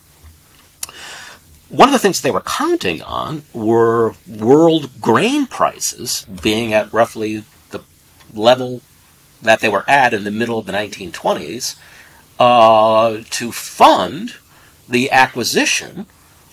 one 1.68 1.88
of 1.88 1.92
the 1.92 1.98
things 1.98 2.20
they 2.20 2.30
were 2.30 2.40
counting 2.40 3.00
on 3.02 3.44
were 3.54 4.14
world 4.28 5.00
grain 5.00 5.46
prices 5.46 6.26
being 6.42 6.74
at 6.74 6.92
roughly 6.92 7.44
the 7.70 7.80
level 8.34 8.82
that 9.40 9.60
they 9.60 9.68
were 9.68 9.88
at 9.88 10.12
in 10.12 10.24
the 10.24 10.30
middle 10.30 10.58
of 10.58 10.66
the 10.66 10.72
1920s 10.72 11.76
uh, 12.38 13.22
to 13.30 13.52
fund 13.52 14.34
the 14.88 15.10
acquisition 15.10 16.06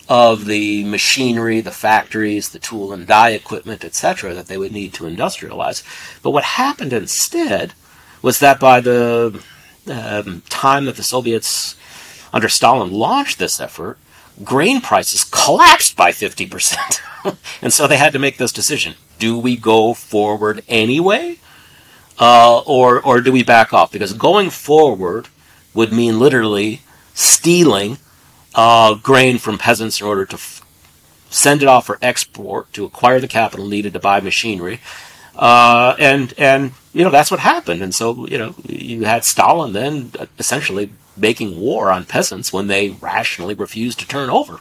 of 0.08 0.46
the 0.46 0.84
machinery, 0.84 1.60
the 1.60 1.70
factories, 1.70 2.48
the 2.48 2.58
tool 2.58 2.92
and 2.92 3.06
die 3.06 3.30
equipment, 3.30 3.84
etc., 3.84 4.34
that 4.34 4.46
they 4.46 4.58
would 4.58 4.72
need 4.72 4.92
to 4.92 5.04
industrialize. 5.04 5.84
But 6.22 6.30
what 6.30 6.44
happened 6.44 6.92
instead 6.92 7.74
was 8.20 8.40
that 8.40 8.58
by 8.58 8.80
the 8.80 9.42
um, 9.86 10.42
time 10.48 10.84
that 10.84 10.96
the 10.96 11.02
Soviets 11.02 11.76
under 12.32 12.48
Stalin 12.48 12.92
launched 12.92 13.38
this 13.38 13.60
effort, 13.60 13.98
grain 14.44 14.80
prices 14.80 15.24
collapsed 15.24 15.96
by 15.96 16.10
50%. 16.10 17.36
and 17.62 17.72
so 17.72 17.86
they 17.86 17.96
had 17.96 18.12
to 18.12 18.18
make 18.18 18.38
this 18.38 18.52
decision. 18.52 18.94
Do 19.18 19.38
we 19.38 19.56
go 19.56 19.94
forward 19.94 20.62
anyway? 20.68 21.38
Uh, 22.18 22.60
or, 22.60 23.00
or 23.00 23.20
do 23.20 23.32
we 23.32 23.42
back 23.42 23.72
off? 23.72 23.92
Because 23.92 24.12
going 24.12 24.50
forward 24.50 25.28
would 25.74 25.92
mean 25.92 26.18
literally 26.18 26.82
stealing 27.14 27.98
uh, 28.54 28.94
grain 28.94 29.38
from 29.38 29.58
peasants 29.58 30.00
in 30.00 30.06
order 30.06 30.24
to 30.26 30.34
f- 30.34 30.64
send 31.30 31.62
it 31.62 31.68
off 31.68 31.86
for 31.86 31.98
export 32.02 32.72
to 32.72 32.84
acquire 32.84 33.20
the 33.20 33.28
capital 33.28 33.66
needed 33.66 33.92
to 33.92 34.00
buy 34.00 34.20
machinery. 34.20 34.80
Uh, 35.36 35.94
and 35.98 36.34
and 36.36 36.72
you 36.92 37.04
know 37.04 37.10
that's 37.10 37.30
what 37.30 37.40
happened. 37.40 37.82
And 37.82 37.94
so 37.94 38.26
you 38.26 38.38
know 38.38 38.54
you 38.66 39.04
had 39.04 39.24
Stalin 39.24 39.72
then 39.72 40.12
essentially 40.38 40.90
making 41.16 41.60
war 41.60 41.90
on 41.90 42.04
peasants 42.04 42.52
when 42.52 42.66
they 42.66 42.90
rationally 42.90 43.54
refused 43.54 43.98
to 44.00 44.08
turn 44.08 44.30
over 44.30 44.60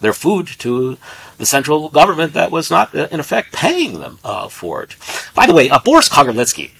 their 0.00 0.12
food 0.12 0.46
to 0.46 0.96
the 1.38 1.46
central 1.46 1.88
government 1.88 2.32
that 2.32 2.50
was 2.50 2.70
not 2.70 2.94
uh, 2.94 3.08
in 3.10 3.20
effect 3.20 3.52
paying 3.52 4.00
them 4.00 4.18
uh, 4.24 4.48
for 4.48 4.82
it. 4.82 4.96
By 5.34 5.46
the 5.46 5.54
way, 5.54 5.68
uh, 5.70 5.78
Boris 5.78 6.08
Kagarlitsky 6.08 6.70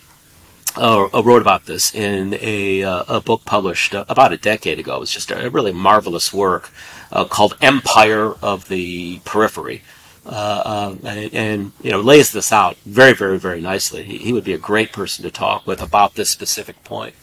uh, 0.77 1.09
uh, 1.13 1.23
wrote 1.23 1.43
about 1.43 1.67
this 1.67 1.95
in 1.95 2.35
a, 2.41 2.83
uh, 2.85 3.05
a 3.09 3.21
book 3.21 3.45
published 3.45 3.95
uh, 3.95 4.05
about 4.09 4.33
a 4.33 4.37
decade 4.37 4.79
ago. 4.79 4.97
It 4.97 5.01
was 5.01 5.13
just 5.13 5.31
a 5.31 5.51
really 5.51 5.73
marvelous 5.73 6.33
work 6.33 6.71
uh, 7.11 7.25
called 7.25 7.57
Empire 7.61 8.35
of 8.43 8.69
the 8.69 9.21
Periphery. 9.25 9.83
Uh, 10.31 10.95
and, 11.03 11.35
and, 11.35 11.73
you 11.83 11.91
know 11.91 12.01
lays 12.01 12.31
this 12.31 12.53
out 12.53 12.77
very 12.87 13.13
very 13.13 13.37
very 13.37 13.61
nicely. 13.61 14.05
He, 14.05 14.19
he, 14.19 14.33
would 14.33 14.45
be 14.45 14.53
a 14.53 14.59
great 14.59 14.93
person 14.93 15.25
to 15.25 15.31
talk 15.31 15.67
with 15.67 15.83
about 15.83 16.15
this 16.15 16.31
specific 16.31 16.85
point. 16.85 17.17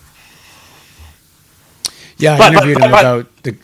Yeah, 2.18 2.34
I 2.34 2.38
but, 2.38 2.54
interviewed 2.54 2.80
but, 2.80 2.84
him 2.84 2.92
but, 2.92 3.00
about 3.00 3.44
the 3.44 3.58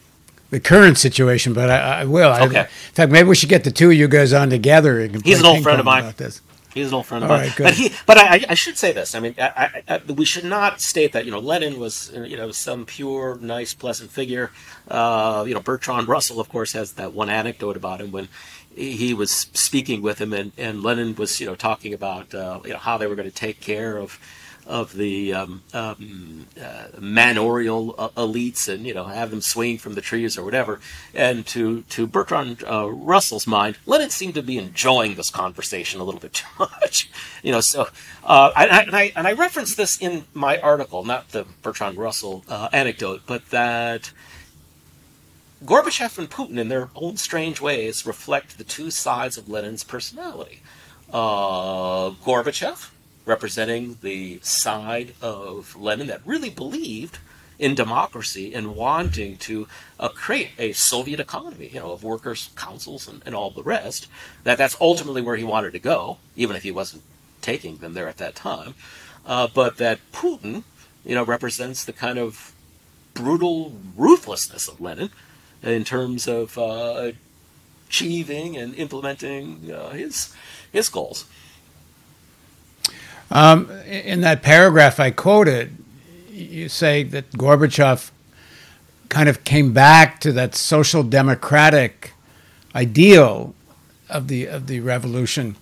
the 0.50 0.60
current 0.62 0.98
situation, 0.98 1.52
but 1.52 1.70
I, 1.70 2.02
I 2.02 2.06
will. 2.06 2.32
Okay. 2.32 2.60
I, 2.60 2.62
in 2.62 2.68
fact, 2.94 3.12
maybe 3.12 3.28
we 3.28 3.36
should 3.36 3.50
get 3.50 3.66
the 3.66 3.72
two 3.72 3.90
of 3.90 3.98
you 3.98 4.08
guys 4.08 4.32
on 4.32 4.50
together. 4.50 5.00
He's 5.26 5.40
an 5.40 5.46
old 5.46 5.64
friend 5.64 5.80
of 5.80 5.86
mine. 5.86 6.04
About 6.04 6.18
this. 6.18 6.42
He's 6.74 6.88
an 6.88 6.94
old 6.94 7.06
friend 7.06 7.24
of 7.24 7.30
mine. 7.30 7.42
Right, 7.42 7.54
but 7.58 7.74
he, 7.74 7.92
but 8.06 8.18
I, 8.18 8.46
I, 8.50 8.54
should 8.54 8.78
say 8.78 8.92
this. 8.94 9.14
I 9.14 9.20
mean, 9.20 9.36
I, 9.38 9.84
I, 9.88 9.98
we 10.12 10.26
should 10.26 10.46
not 10.46 10.82
state 10.82 11.12
that 11.14 11.26
you 11.26 11.32
know 11.32 11.40
Lenin 11.40 11.80
was 11.80 12.12
you 12.14 12.38
know 12.38 12.52
some 12.52 12.86
pure, 12.86 13.38
nice, 13.42 13.74
pleasant 13.74 14.12
figure. 14.12 14.52
Uh, 14.88 15.44
you 15.48 15.54
know, 15.54 15.60
Bertrand 15.60 16.08
Russell, 16.08 16.40
of 16.40 16.50
course, 16.50 16.74
has 16.74 16.94
that 16.94 17.14
one 17.14 17.30
anecdote 17.30 17.76
about 17.76 18.02
him 18.02 18.12
when 18.12 18.28
he 18.76 19.14
was 19.14 19.32
speaking 19.32 20.02
with 20.02 20.20
him, 20.20 20.34
and, 20.34 20.52
and 20.58 20.84
Lenin 20.84 21.16
was 21.16 21.40
you 21.40 21.46
know 21.46 21.56
talking 21.56 21.94
about 21.94 22.34
uh, 22.34 22.60
you 22.64 22.72
know 22.72 22.78
how 22.78 22.98
they 22.98 23.08
were 23.08 23.16
going 23.16 23.30
to 23.30 23.36
take 23.36 23.60
care 23.60 23.98
of 23.98 24.20
of 24.66 24.94
the 24.94 25.34
um, 25.34 25.62
um, 25.74 26.48
uh, 26.62 26.86
manorial 27.00 27.96
uh, 27.98 28.10
elites 28.10 28.72
and 28.74 28.86
you 28.86 28.94
know 28.94 29.06
have 29.06 29.30
them 29.30 29.42
swinging 29.42 29.78
from 29.78 29.94
the 29.94 30.02
trees 30.02 30.38
or 30.38 30.44
whatever. 30.44 30.80
And 31.14 31.46
to 31.48 31.82
to 31.90 32.08
Bertrand 32.08 32.64
uh, 32.64 32.90
Russell's 32.90 33.48
mind, 33.48 33.78
Lenin 33.86 34.10
seemed 34.10 34.36
to 34.36 34.44
be 34.44 34.58
enjoying 34.58 35.16
this 35.16 35.30
conversation 35.30 36.00
a 36.00 36.04
little 36.04 36.22
bit 36.22 36.34
too 36.34 36.48
much. 36.60 37.10
you 37.42 37.52
know, 37.52 37.62
so 37.62 37.88
uh, 38.24 38.52
I, 38.56 38.66
and, 38.68 38.96
I, 38.96 39.12
and 39.16 39.28
I 39.28 39.34
reference 39.34 39.76
this 39.76 40.02
in 40.02 40.26
my 40.34 40.60
article, 40.60 41.04
not 41.04 41.30
the 41.30 41.46
Bertrand 41.62 41.98
Russell 41.98 42.44
uh, 42.48 42.70
anecdote, 42.72 43.22
but 43.26 43.50
that. 43.50 44.12
Gorbachev 45.66 46.18
and 46.18 46.30
Putin, 46.30 46.58
in 46.58 46.68
their 46.68 46.90
own 46.94 47.16
strange 47.16 47.62
ways, 47.62 48.06
reflect 48.06 48.58
the 48.58 48.66
two 48.66 48.92
sides 48.92 49.38
of 49.38 49.48
Lenin's 49.48 49.84
personality. 49.84 50.62
Uh, 51.12 52.10
Gorbachev, 52.26 52.90
representing 53.26 53.98
the 54.02 54.40
side 54.42 55.14
of 55.22 55.76
Lenin 55.78 56.08
that 56.08 56.22
really 56.26 56.50
believed 56.50 57.20
in 57.60 57.76
democracy 57.76 58.54
and 58.54 58.76
wanting 58.76 59.38
to 59.38 59.68
uh, 60.00 60.10
create 60.10 60.50
a 60.58 60.74
Soviet 60.74 61.22
economy, 61.22 61.70
you 61.72 61.80
know, 61.80 61.92
of 61.92 62.04
workers' 62.04 62.50
councils 62.58 63.08
and, 63.08 63.22
and 63.26 63.34
all 63.34 63.50
the 63.50 63.64
rest. 63.64 64.08
That 64.44 64.58
that's 64.58 64.76
ultimately 64.82 65.22
where 65.22 65.38
he 65.38 65.46
wanted 65.46 65.72
to 65.74 65.80
go, 65.80 66.18
even 66.36 66.58
if 66.58 66.64
he 66.64 66.72
wasn't 66.72 67.04
taking 67.42 67.78
them 67.78 67.94
there 67.94 68.10
at 68.10 68.18
that 68.18 68.36
time. 68.36 68.74
Uh, 69.26 69.48
but 69.54 69.78
that 69.78 70.00
Putin, 70.12 70.64
you 71.06 71.16
know, 71.16 71.24
represents 71.24 71.86
the 71.86 71.94
kind 71.94 72.20
of 72.20 72.54
brutal 73.14 73.74
ruthlessness 73.96 74.68
of 74.68 74.82
Lenin 74.82 75.12
in 75.64 75.84
terms 75.84 76.28
of 76.28 76.58
uh, 76.58 77.12
achieving 77.88 78.58
and 78.58 78.76
implementing 78.76 79.72
uh, 79.72 79.90
his 79.92 80.36
his 80.72 80.90
goals. 80.90 81.26
Um, 83.32 83.70
in 83.88 84.22
that 84.22 84.44
paragraph 84.44 85.00
I 85.00 85.12
quoted, 85.12 85.78
you 86.32 86.70
say 86.70 87.04
that 87.04 87.32
Gorbachev 87.32 88.12
kind 89.10 89.30
of 89.30 89.44
came 89.44 89.74
back 89.74 90.20
to 90.22 90.32
that 90.34 90.56
social 90.56 91.04
democratic 91.04 92.14
ideal 92.76 93.54
of 94.10 94.28
the 94.28 94.48
of 94.48 94.68
the 94.68 94.80
revolution. 94.80 95.56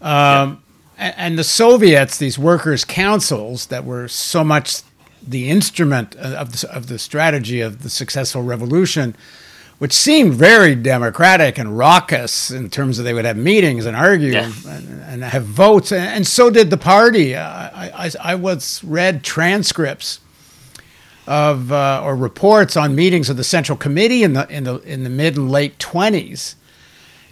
Um, 0.00 0.62
yeah. 0.98 1.14
and, 1.16 1.38
the 1.38 1.44
Soviets, 1.44 2.16
these 2.16 2.38
workers' 2.38 2.84
councils 2.84 3.66
that 3.66 3.84
were 3.84 4.08
so 4.08 4.42
much 4.42 4.82
the 5.26 5.50
instrument 5.50 6.16
of 6.16 6.60
the, 6.60 6.74
of 6.74 6.86
the 6.88 6.98
strategy 6.98 7.60
of 7.60 7.82
the 7.82 7.90
successful 7.90 8.42
revolution, 8.42 9.14
which 9.78 9.92
seemed 9.92 10.34
very 10.34 10.74
democratic 10.74 11.58
and 11.58 11.76
raucous 11.76 12.50
in 12.50 12.68
terms 12.68 12.98
of 12.98 13.04
they 13.04 13.14
would 13.14 13.24
have 13.24 13.36
meetings 13.36 13.86
and 13.86 13.96
argue 13.96 14.32
yeah. 14.32 14.52
and, 14.68 15.02
and, 15.02 15.24
have 15.24 15.44
votes, 15.44 15.90
and, 15.92 16.04
and, 16.04 16.26
so 16.26 16.50
did 16.50 16.68
the 16.70 16.76
party. 16.76 17.34
I, 17.34 18.06
I, 18.06 18.10
I 18.20 18.34
was 18.34 18.84
read 18.84 19.24
transcripts 19.24 20.20
of 21.26 21.70
uh, 21.70 22.02
or 22.04 22.16
reports 22.16 22.76
on 22.76 22.94
meetings 22.94 23.30
of 23.30 23.36
the 23.36 23.44
Central 23.44 23.78
Committee 23.78 24.22
in 24.22 24.32
the 24.32 24.48
in 24.48 24.64
the 24.64 24.78
in 24.80 25.04
the 25.04 25.10
mid 25.10 25.36
and 25.36 25.50
late 25.50 25.78
twenties, 25.78 26.56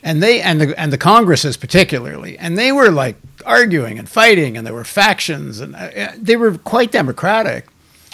and 0.03 0.23
they 0.23 0.41
and 0.41 0.61
the 0.61 0.81
and 0.81 0.93
the 0.93 0.99
Congresses 0.99 1.57
particularly, 1.57 2.39
and 2.39 2.57
they 2.57 2.71
were 2.71 2.91
like 2.91 3.17
arguing 3.45 3.99
and 3.99 4.09
fighting, 4.09 4.57
and 4.57 4.67
there 4.67 4.75
were 4.75 4.85
factions, 4.85 5.61
and 5.61 5.75
uh, 5.75 6.13
they 6.17 6.37
were 6.37 6.57
quite 6.59 6.93
democratic. 6.93 7.67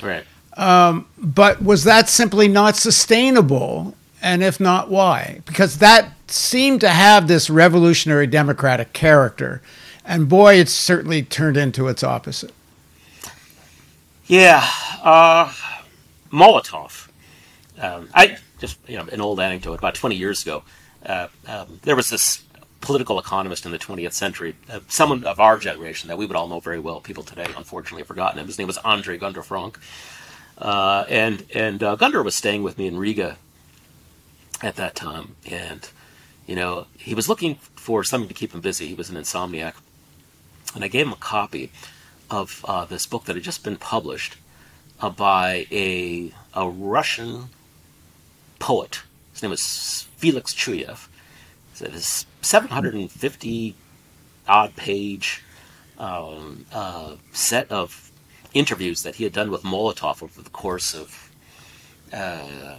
Right. 0.04 0.24
Um, 0.56 1.06
but 1.18 1.62
was 1.62 1.84
that 1.84 2.08
simply 2.08 2.46
not 2.46 2.76
sustainable? 2.76 3.94
And 4.22 4.42
if 4.42 4.60
not, 4.60 4.88
why? 4.88 5.40
Because 5.44 5.78
that 5.78 6.12
seemed 6.28 6.80
to 6.82 6.88
have 6.88 7.28
this 7.28 7.50
revolutionary 7.50 8.26
democratic 8.26 8.92
character, 8.92 9.60
and 10.04 10.28
boy, 10.28 10.54
it's 10.54 10.72
certainly 10.72 11.22
turned 11.22 11.56
into 11.56 11.88
its 11.88 12.02
opposite. 12.02 12.52
Yeah, 14.26 14.66
uh, 15.02 15.52
Molotov. 16.32 17.08
Um, 17.78 18.08
I 18.14 18.38
just 18.58 18.78
you 18.86 18.96
know 18.96 19.06
an 19.12 19.20
old 19.20 19.40
anecdote 19.40 19.74
about 19.74 19.94
20 19.94 20.14
years 20.14 20.42
ago. 20.42 20.62
Uh, 21.04 21.28
um, 21.46 21.80
there 21.82 21.96
was 21.96 22.08
this 22.08 22.42
political 22.84 23.18
economist 23.18 23.64
in 23.64 23.72
the 23.72 23.78
20th 23.78 24.12
century, 24.12 24.54
uh, 24.70 24.80
someone 24.88 25.24
of 25.24 25.40
our 25.40 25.58
generation 25.58 26.08
that 26.08 26.18
we 26.18 26.26
would 26.26 26.36
all 26.36 26.46
know 26.46 26.60
very 26.60 26.78
well. 26.78 27.00
People 27.00 27.24
today, 27.24 27.46
unfortunately, 27.56 28.02
have 28.02 28.06
forgotten 28.06 28.38
him. 28.38 28.46
His 28.46 28.58
name 28.58 28.66
was 28.66 28.78
Andre 28.78 29.16
Gunder 29.16 29.42
Frank, 29.42 29.78
uh, 30.58 31.04
and 31.08 31.44
and 31.54 31.82
uh, 31.82 31.96
Gunder 31.96 32.22
was 32.22 32.34
staying 32.34 32.62
with 32.62 32.76
me 32.76 32.86
in 32.86 32.98
Riga 32.98 33.38
at 34.62 34.76
that 34.76 34.94
time, 34.94 35.36
and 35.50 35.88
you 36.46 36.54
know 36.54 36.86
he 36.98 37.14
was 37.14 37.28
looking 37.28 37.56
for 37.74 38.04
something 38.04 38.28
to 38.28 38.34
keep 38.34 38.52
him 38.52 38.60
busy. 38.60 38.86
He 38.86 38.94
was 38.94 39.08
an 39.08 39.16
insomniac, 39.16 39.74
and 40.74 40.84
I 40.84 40.88
gave 40.88 41.06
him 41.06 41.12
a 41.12 41.16
copy 41.16 41.72
of 42.30 42.64
uh, 42.68 42.84
this 42.84 43.06
book 43.06 43.24
that 43.24 43.34
had 43.34 43.44
just 43.44 43.64
been 43.64 43.76
published 43.76 44.36
uh, 45.00 45.08
by 45.08 45.66
a 45.72 46.32
a 46.52 46.68
Russian 46.68 47.48
poet. 48.58 49.02
His 49.32 49.42
name 49.42 49.50
was 49.50 50.06
Felix 50.18 50.54
Chuyev. 50.54 51.08
It's 51.80 51.82
a 51.82 52.26
750 52.42 53.74
odd 54.46 54.76
page 54.76 55.42
um, 55.98 56.66
uh, 56.72 57.16
set 57.32 57.70
of 57.70 58.12
interviews 58.52 59.02
that 59.02 59.16
he 59.16 59.24
had 59.24 59.32
done 59.32 59.50
with 59.50 59.62
Molotov 59.62 60.22
over 60.22 60.40
the 60.40 60.50
course 60.50 60.94
of, 60.94 61.30
uh, 62.12 62.76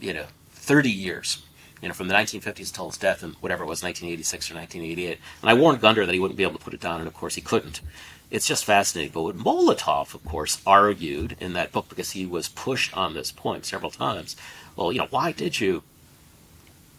you 0.00 0.12
know, 0.12 0.26
30 0.50 0.90
years. 0.90 1.42
You 1.82 1.88
know, 1.88 1.94
from 1.94 2.08
the 2.08 2.14
1950s 2.14 2.70
until 2.70 2.88
his 2.88 2.96
death 2.96 3.22
in 3.22 3.32
whatever 3.40 3.62
it 3.62 3.66
was, 3.66 3.82
1986 3.82 4.50
or 4.50 4.54
1988. 4.54 5.18
And 5.42 5.50
I 5.50 5.54
warned 5.54 5.80
Gunder 5.80 6.06
that 6.06 6.12
he 6.12 6.18
wouldn't 6.18 6.38
be 6.38 6.42
able 6.42 6.54
to 6.54 6.64
put 6.64 6.72
it 6.72 6.80
down, 6.80 7.00
and 7.00 7.06
of 7.06 7.12
course 7.14 7.34
he 7.34 7.42
couldn't. 7.42 7.82
It's 8.30 8.46
just 8.46 8.64
fascinating. 8.64 9.12
But 9.12 9.22
what 9.22 9.36
Molotov, 9.36 10.14
of 10.14 10.24
course, 10.24 10.60
argued 10.66 11.36
in 11.38 11.52
that 11.52 11.72
book, 11.72 11.88
because 11.88 12.12
he 12.12 12.24
was 12.24 12.48
pushed 12.48 12.96
on 12.96 13.12
this 13.12 13.30
point 13.30 13.66
several 13.66 13.90
times, 13.90 14.36
well, 14.74 14.90
you 14.90 14.98
know, 14.98 15.08
why 15.10 15.32
did 15.32 15.60
you 15.60 15.82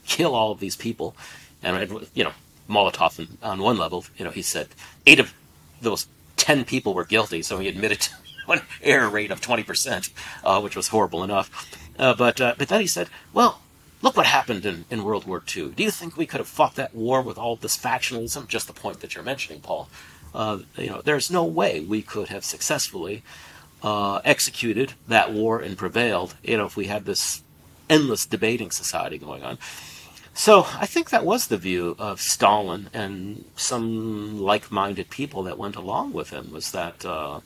kill 0.08 0.34
all 0.34 0.52
of 0.52 0.60
these 0.60 0.76
people. 0.76 1.16
And, 1.62 2.08
you 2.14 2.24
know, 2.24 2.32
Molotov, 2.70 3.28
on 3.44 3.60
one 3.60 3.78
level, 3.78 4.06
you 4.18 4.26
know, 4.26 4.32
he 4.32 4.42
said 4.42 4.70
eight 5.06 5.20
of 5.20 5.34
those 5.82 6.08
10 6.38 6.66
people 6.66 6.94
were 6.94 7.06
guilty, 7.06 7.42
so 7.42 7.60
he 7.60 7.68
admitted 7.68 8.02
to 8.02 8.12
an 8.50 8.62
error 8.82 9.10
rate 9.10 9.32
of 9.32 9.42
20%, 9.42 10.10
uh, 10.44 10.62
which 10.62 10.76
was 10.76 10.90
horrible 10.90 11.24
enough. 11.24 11.70
Uh, 12.00 12.14
but, 12.14 12.40
uh, 12.40 12.56
but 12.58 12.68
then 12.68 12.82
he 12.82 12.88
said, 12.88 13.10
well, 13.34 13.62
look 14.02 14.16
what 14.16 14.26
happened 14.26 14.66
in, 14.66 14.86
in 14.90 15.04
World 15.04 15.26
War 15.26 15.44
II. 15.56 15.70
Do 15.70 15.84
you 15.84 15.92
think 15.92 16.16
we 16.16 16.26
could 16.26 16.40
have 16.40 16.48
fought 16.48 16.76
that 16.76 16.96
war 16.96 17.22
with 17.22 17.38
all 17.38 17.56
this 17.56 17.78
factionalism? 17.78 18.48
Just 18.48 18.68
the 18.68 18.74
point 18.74 19.02
that 19.02 19.16
you're 19.16 19.24
mentioning, 19.24 19.62
Paul. 19.62 19.90
Uh, 20.34 20.60
you 20.76 20.88
know, 20.90 21.02
there's 21.02 21.32
no 21.32 21.44
way 21.44 21.80
we 21.80 22.02
could 22.02 22.30
have 22.30 22.46
successfully 22.46 23.24
uh, 23.82 24.20
executed 24.24 24.94
that 25.08 25.34
war 25.34 25.60
and 25.60 25.78
prevailed, 25.78 26.36
you 26.44 26.58
know, 26.58 26.66
if 26.66 26.76
we 26.76 26.86
had 26.86 27.06
this 27.06 27.42
endless 27.90 28.26
debating 28.26 28.72
society 28.72 29.18
going 29.18 29.44
on. 29.44 29.58
So 30.38 30.68
I 30.80 30.86
think 30.86 31.10
that 31.10 31.26
was 31.26 31.48
the 31.48 31.58
view 31.58 31.96
of 31.98 32.22
Stalin 32.22 32.92
and 32.94 33.44
some 33.56 34.40
like-minded 34.40 35.10
people 35.10 35.42
that 35.44 35.58
went 35.58 35.76
along 35.76 36.14
with 36.14 36.30
him 36.30 36.52
was 36.52 36.72
that 36.74 37.04
uh, 37.04 37.40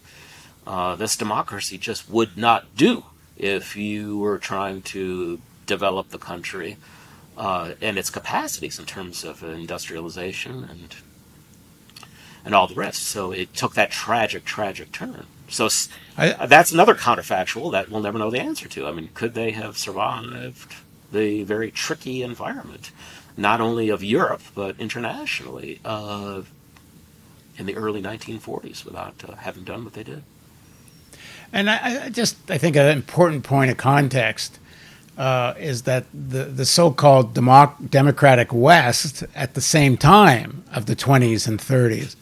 uh, 0.68 0.98
this 0.98 1.16
democracy 1.16 1.78
just 1.78 2.10
would 2.10 2.38
not 2.38 2.76
do 2.76 3.06
if 3.38 3.78
you 3.78 4.18
were 4.18 4.38
trying 4.38 4.82
to 4.82 5.40
develop 5.66 6.10
the 6.10 6.18
country 6.18 6.76
uh, 7.38 7.76
and 7.82 7.98
its 7.98 8.10
capacities 8.10 8.78
in 8.78 8.86
terms 8.86 9.24
of 9.24 9.42
industrialization 9.42 10.68
and 10.70 10.96
and 12.44 12.54
all 12.54 12.68
the 12.68 12.76
rest. 12.76 13.04
So 13.04 13.32
it 13.32 13.54
took 13.54 13.74
that 13.76 13.92
tragic, 13.92 14.44
tragic 14.44 14.92
turn. 14.92 15.28
So 15.48 15.70
I, 16.18 16.46
that's 16.46 16.74
another 16.74 16.96
counterfactual 16.96 17.72
that 17.72 17.90
we'll 17.90 18.02
never 18.02 18.20
know 18.20 18.32
the 18.32 18.42
answer 18.42 18.68
to. 18.68 18.86
I 18.86 18.92
mean, 18.92 19.12
could 19.14 19.34
they 19.34 19.52
have 19.52 19.78
survived? 19.78 20.76
The 21.12 21.44
very 21.44 21.72
tricky 21.72 22.24
environment, 22.24 22.92
not 23.38 23.62
only 23.62 23.90
of 23.90 24.04
Europe, 24.04 24.42
but 24.56 24.80
internationally 24.80 25.80
uh, 25.86 26.42
in 27.58 27.66
the 27.66 27.76
early 27.76 28.02
1940s 28.02 28.86
without 28.86 29.24
uh, 29.28 29.36
having 29.36 29.64
done 29.64 29.84
what 29.84 29.94
they 29.94 30.04
did. 30.04 30.24
And 31.54 31.70
I, 31.70 32.06
I, 32.06 32.10
just, 32.10 32.38
I 32.50 32.58
think 32.58 32.76
an 32.76 32.88
important 32.88 33.44
point 33.44 33.72
of 33.72 33.78
context 33.78 34.60
uh, 35.18 35.54
is 35.60 35.84
that 35.84 36.06
the, 36.14 36.46
the 36.46 36.66
so 36.66 36.92
called 36.92 37.34
democ- 37.34 37.90
Democratic 37.90 38.54
West 38.54 39.24
at 39.36 39.54
the 39.54 39.62
same 39.62 39.98
time 39.98 40.64
of 40.74 40.86
the 40.86 40.96
20s 40.96 41.48
and 41.48 41.60
30s 41.60 42.16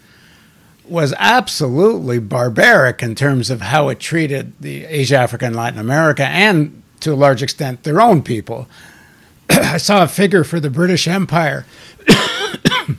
was 0.86 1.14
absolutely 1.20 2.18
barbaric 2.18 3.04
in 3.04 3.14
terms 3.14 3.52
of 3.52 3.62
how 3.62 3.90
it 3.90 4.00
treated 4.00 4.54
the 4.60 4.86
Asia, 4.86 5.18
Africa, 5.18 5.46
and 5.46 5.56
Latin 5.56 5.80
America 5.80 6.26
and 6.26 6.82
to 7.02 7.14
a 7.14 7.16
large 7.16 7.42
extent, 7.44 7.84
their 7.84 8.02
own 8.02 8.22
people. 8.22 8.68
I 9.50 9.78
saw 9.78 10.04
a 10.04 10.08
figure 10.08 10.44
for 10.44 10.60
the 10.60 10.70
British 10.70 11.08
Empire. 11.08 11.66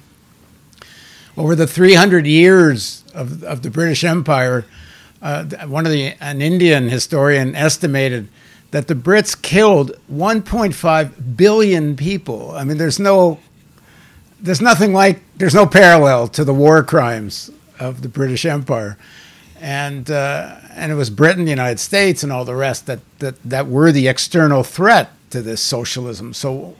Over 1.36 1.54
the 1.54 1.66
300 1.66 2.26
years 2.26 3.04
of, 3.14 3.42
of 3.44 3.62
the 3.62 3.70
British 3.70 4.04
Empire, 4.04 4.64
uh, 5.22 5.44
one 5.66 5.86
of 5.86 5.92
the 5.92 6.14
an 6.20 6.42
Indian 6.42 6.88
historian 6.88 7.54
estimated 7.54 8.28
that 8.70 8.88
the 8.88 8.94
Brits 8.94 9.40
killed 9.40 9.92
1.5 10.12 11.36
billion 11.36 11.96
people. 11.96 12.52
I 12.52 12.64
mean, 12.64 12.78
there's 12.78 12.98
no, 12.98 13.40
there's 14.40 14.60
nothing 14.60 14.92
like, 14.92 15.20
there's 15.36 15.54
no 15.54 15.66
parallel 15.66 16.28
to 16.28 16.44
the 16.44 16.54
war 16.54 16.82
crimes 16.82 17.50
of 17.78 18.02
the 18.02 18.08
British 18.08 18.44
Empire 18.44 18.96
and 19.60 20.10
uh, 20.10 20.56
and 20.70 20.90
it 20.90 20.94
was 20.94 21.10
Britain, 21.10 21.44
the 21.44 21.50
United 21.50 21.78
States, 21.78 22.22
and 22.22 22.32
all 22.32 22.44
the 22.44 22.56
rest 22.56 22.86
that, 22.86 23.00
that 23.18 23.42
that 23.44 23.66
were 23.66 23.92
the 23.92 24.08
external 24.08 24.62
threat 24.62 25.10
to 25.30 25.42
this 25.42 25.60
socialism. 25.60 26.34
So 26.34 26.76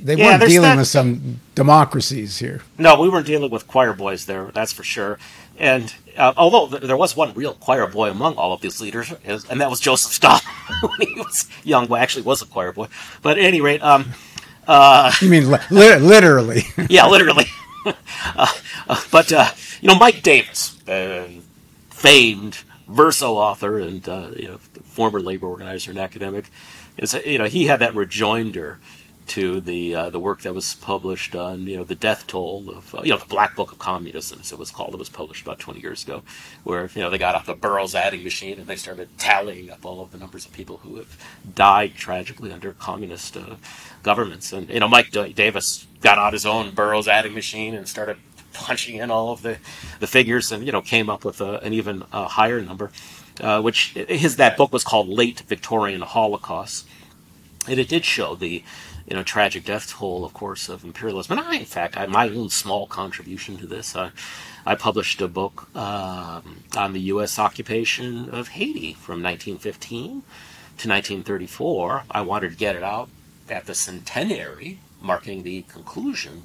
they 0.00 0.16
yeah, 0.16 0.38
weren't 0.38 0.48
dealing 0.48 0.70
that, 0.70 0.78
with 0.78 0.88
some 0.88 1.40
democracies 1.54 2.38
here. 2.38 2.62
No, 2.78 3.00
we 3.00 3.08
weren't 3.08 3.26
dealing 3.26 3.50
with 3.50 3.66
choir 3.66 3.92
boys 3.92 4.26
there. 4.26 4.50
That's 4.54 4.72
for 4.72 4.84
sure. 4.84 5.18
And 5.58 5.94
uh, 6.16 6.32
although 6.36 6.66
there 6.78 6.96
was 6.96 7.16
one 7.16 7.32
real 7.34 7.54
choir 7.54 7.86
boy 7.86 8.10
among 8.10 8.34
all 8.34 8.52
of 8.52 8.60
these 8.60 8.80
leaders, 8.80 9.12
and 9.24 9.60
that 9.60 9.70
was 9.70 9.80
Joseph 9.80 10.12
Stalin 10.12 10.40
when 10.80 11.08
he 11.08 11.14
was 11.14 11.48
young. 11.64 11.88
Well, 11.88 12.00
actually, 12.00 12.22
was 12.22 12.42
a 12.42 12.46
choir 12.46 12.72
boy. 12.72 12.88
But 13.22 13.38
at 13.38 13.44
any 13.44 13.60
rate, 13.60 13.82
um, 13.82 14.12
uh, 14.66 15.12
you 15.20 15.28
mean 15.28 15.50
li- 15.50 15.58
literally? 15.70 16.62
yeah, 16.88 17.06
literally. 17.06 17.46
Uh, 18.34 18.48
uh, 18.88 19.00
but 19.12 19.32
uh, 19.32 19.48
you 19.80 19.86
know, 19.86 19.94
Mike 19.94 20.20
Davis, 20.20 20.76
famed 22.06 22.62
verso 22.86 23.34
author 23.34 23.80
and 23.80 24.08
uh, 24.08 24.30
you 24.36 24.46
know 24.46 24.58
former 24.84 25.20
labor 25.20 25.46
organizer 25.48 25.90
and 25.90 25.98
academic. 25.98 26.50
Is 26.96 27.14
you 27.26 27.38
know 27.38 27.46
he 27.46 27.66
had 27.66 27.80
that 27.80 27.94
rejoinder 27.94 28.78
to 29.28 29.60
the 29.60 29.92
uh, 29.92 30.10
the 30.10 30.20
work 30.20 30.42
that 30.42 30.54
was 30.54 30.74
published 30.74 31.34
on 31.34 31.66
you 31.66 31.76
know 31.76 31.82
the 31.82 31.96
death 31.96 32.28
toll 32.28 32.70
of 32.70 32.94
uh, 32.94 33.02
you 33.02 33.10
know 33.10 33.18
the 33.18 33.26
Black 33.26 33.56
Book 33.56 33.72
of 33.72 33.80
Communism 33.80 34.38
as 34.40 34.52
it 34.52 34.58
was 34.58 34.70
called. 34.70 34.94
It 34.94 34.98
was 34.98 35.08
published 35.08 35.42
about 35.42 35.58
20 35.58 35.80
years 35.80 36.04
ago, 36.04 36.22
where 36.62 36.88
you 36.94 37.02
know 37.02 37.10
they 37.10 37.18
got 37.18 37.34
off 37.34 37.46
the 37.46 37.54
Burroughs 37.54 37.96
adding 37.96 38.22
machine 38.22 38.60
and 38.60 38.68
they 38.68 38.76
started 38.76 39.08
tallying 39.18 39.68
up 39.68 39.84
all 39.84 40.00
of 40.00 40.12
the 40.12 40.18
numbers 40.18 40.46
of 40.46 40.52
people 40.52 40.78
who 40.78 40.96
have 40.96 41.18
died 41.56 41.96
tragically 41.96 42.52
under 42.52 42.72
communist 42.72 43.36
uh, 43.36 43.56
governments. 44.04 44.52
And 44.52 44.70
you 44.70 44.78
know 44.78 44.88
Mike 44.88 45.10
Davis 45.10 45.88
got 46.00 46.18
out 46.18 46.34
his 46.34 46.46
own 46.46 46.70
Burroughs 46.70 47.08
adding 47.08 47.34
machine 47.34 47.74
and 47.74 47.88
started 47.88 48.18
punching 48.56 48.96
in 48.96 49.10
all 49.10 49.32
of 49.32 49.42
the, 49.42 49.58
the 50.00 50.06
figures 50.06 50.52
and 50.52 50.64
you 50.64 50.72
know 50.72 50.82
came 50.82 51.08
up 51.08 51.24
with 51.24 51.40
a, 51.40 51.60
an 51.60 51.72
even 51.72 52.04
uh, 52.12 52.26
higher 52.26 52.60
number. 52.60 52.90
Uh, 53.38 53.60
which 53.60 53.92
his 53.92 54.36
that 54.36 54.56
book 54.56 54.72
was 54.72 54.82
called 54.82 55.08
Late 55.08 55.40
Victorian 55.40 56.00
Holocaust, 56.00 56.88
and 57.68 57.78
it 57.78 57.86
did 57.86 58.02
show 58.02 58.34
the 58.34 58.64
you 59.06 59.14
know 59.14 59.22
tragic 59.22 59.64
death 59.66 59.90
toll, 59.90 60.24
of 60.24 60.32
course, 60.32 60.70
of 60.70 60.84
imperialism. 60.84 61.38
And 61.38 61.46
I, 61.46 61.56
in 61.56 61.66
fact, 61.66 61.98
I 61.98 62.06
my 62.06 62.30
own 62.30 62.48
small 62.48 62.86
contribution 62.86 63.58
to 63.58 63.66
this. 63.66 63.94
I, 63.94 64.10
I 64.64 64.74
published 64.74 65.20
a 65.20 65.28
book 65.28 65.68
um, 65.76 66.62
on 66.76 66.92
the 66.92 67.00
U.S. 67.12 67.38
occupation 67.38 68.30
of 68.30 68.48
Haiti 68.48 68.94
from 68.94 69.22
1915 69.22 70.08
to 70.08 70.88
1934. 70.88 72.04
I 72.10 72.20
wanted 72.22 72.52
to 72.52 72.56
get 72.56 72.74
it 72.74 72.82
out 72.82 73.08
at 73.48 73.66
the 73.66 73.74
centenary, 73.74 74.80
marking 75.00 75.42
the 75.42 75.62
conclusion 75.62 76.44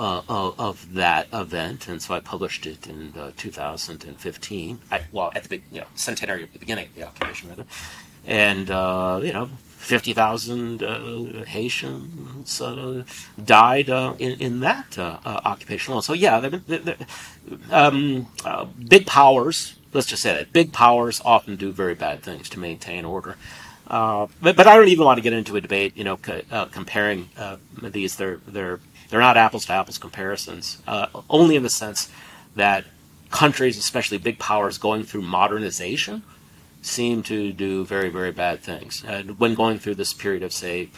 uh, 0.00 0.52
of, 0.58 0.94
that 0.94 1.28
event, 1.32 1.86
and 1.86 2.00
so 2.00 2.14
I 2.14 2.20
published 2.20 2.66
it 2.66 2.86
in 2.86 3.12
uh, 3.18 3.32
2015. 3.36 4.78
I, 4.90 5.02
well, 5.12 5.30
at 5.34 5.44
the 5.44 5.60
you 5.70 5.80
know, 5.80 5.86
centenary 5.94 6.44
of 6.44 6.52
the 6.52 6.58
beginning 6.58 6.86
of 6.86 6.94
the 6.94 7.02
occupation, 7.02 7.50
rather. 7.50 7.66
and 8.26 8.70
uh, 8.70 9.20
you 9.22 9.32
know, 9.32 9.50
fifty 9.76 10.14
thousand 10.14 10.82
uh, 10.82 11.44
Haitians 11.44 12.60
uh, 12.62 13.04
died 13.44 13.90
uh, 13.90 14.14
in, 14.18 14.40
in 14.40 14.60
that 14.60 14.98
uh, 14.98 15.18
occupation. 15.24 16.00
So 16.00 16.14
yeah, 16.14 16.40
they're, 16.40 16.78
they're, 16.78 16.96
um, 17.70 18.26
big 18.88 19.06
powers. 19.06 19.76
Let's 19.92 20.06
just 20.06 20.22
say 20.22 20.32
that 20.32 20.52
big 20.52 20.72
powers 20.72 21.20
often 21.24 21.56
do 21.56 21.72
very 21.72 21.94
bad 21.94 22.22
things 22.22 22.48
to 22.50 22.58
maintain 22.58 23.04
order. 23.04 23.36
But, 23.86 24.30
but 24.40 24.66
I 24.66 24.76
don't 24.76 24.88
even 24.88 25.04
want 25.04 25.18
to 25.18 25.22
get 25.22 25.32
into 25.32 25.56
a 25.56 25.60
debate, 25.60 25.96
you 25.96 26.04
know, 26.04 26.16
co- 26.16 26.42
comparing 26.70 27.28
these. 27.82 28.16
They're 28.16 28.38
they're 28.46 28.78
they're 29.10 29.20
not 29.20 29.36
apples 29.36 29.66
to 29.66 29.72
apples 29.72 29.98
comparisons. 29.98 30.78
only 31.28 31.56
in 31.56 31.62
the 31.62 31.70
sense 31.70 32.08
that 32.56 32.84
countries, 33.30 33.78
especially 33.78 34.18
big 34.18 34.38
powers, 34.38 34.78
going 34.78 35.04
through 35.04 35.22
modernization, 35.22 36.22
seem 36.82 37.22
to 37.22 37.52
do 37.52 37.84
very, 37.84 38.08
very 38.08 38.32
bad 38.32 38.60
things 38.60 39.04
and 39.06 39.38
when 39.38 39.54
going 39.54 39.78
through 39.78 39.94
this 39.94 40.12
period 40.12 40.42
of, 40.42 40.52
say, 40.52 40.88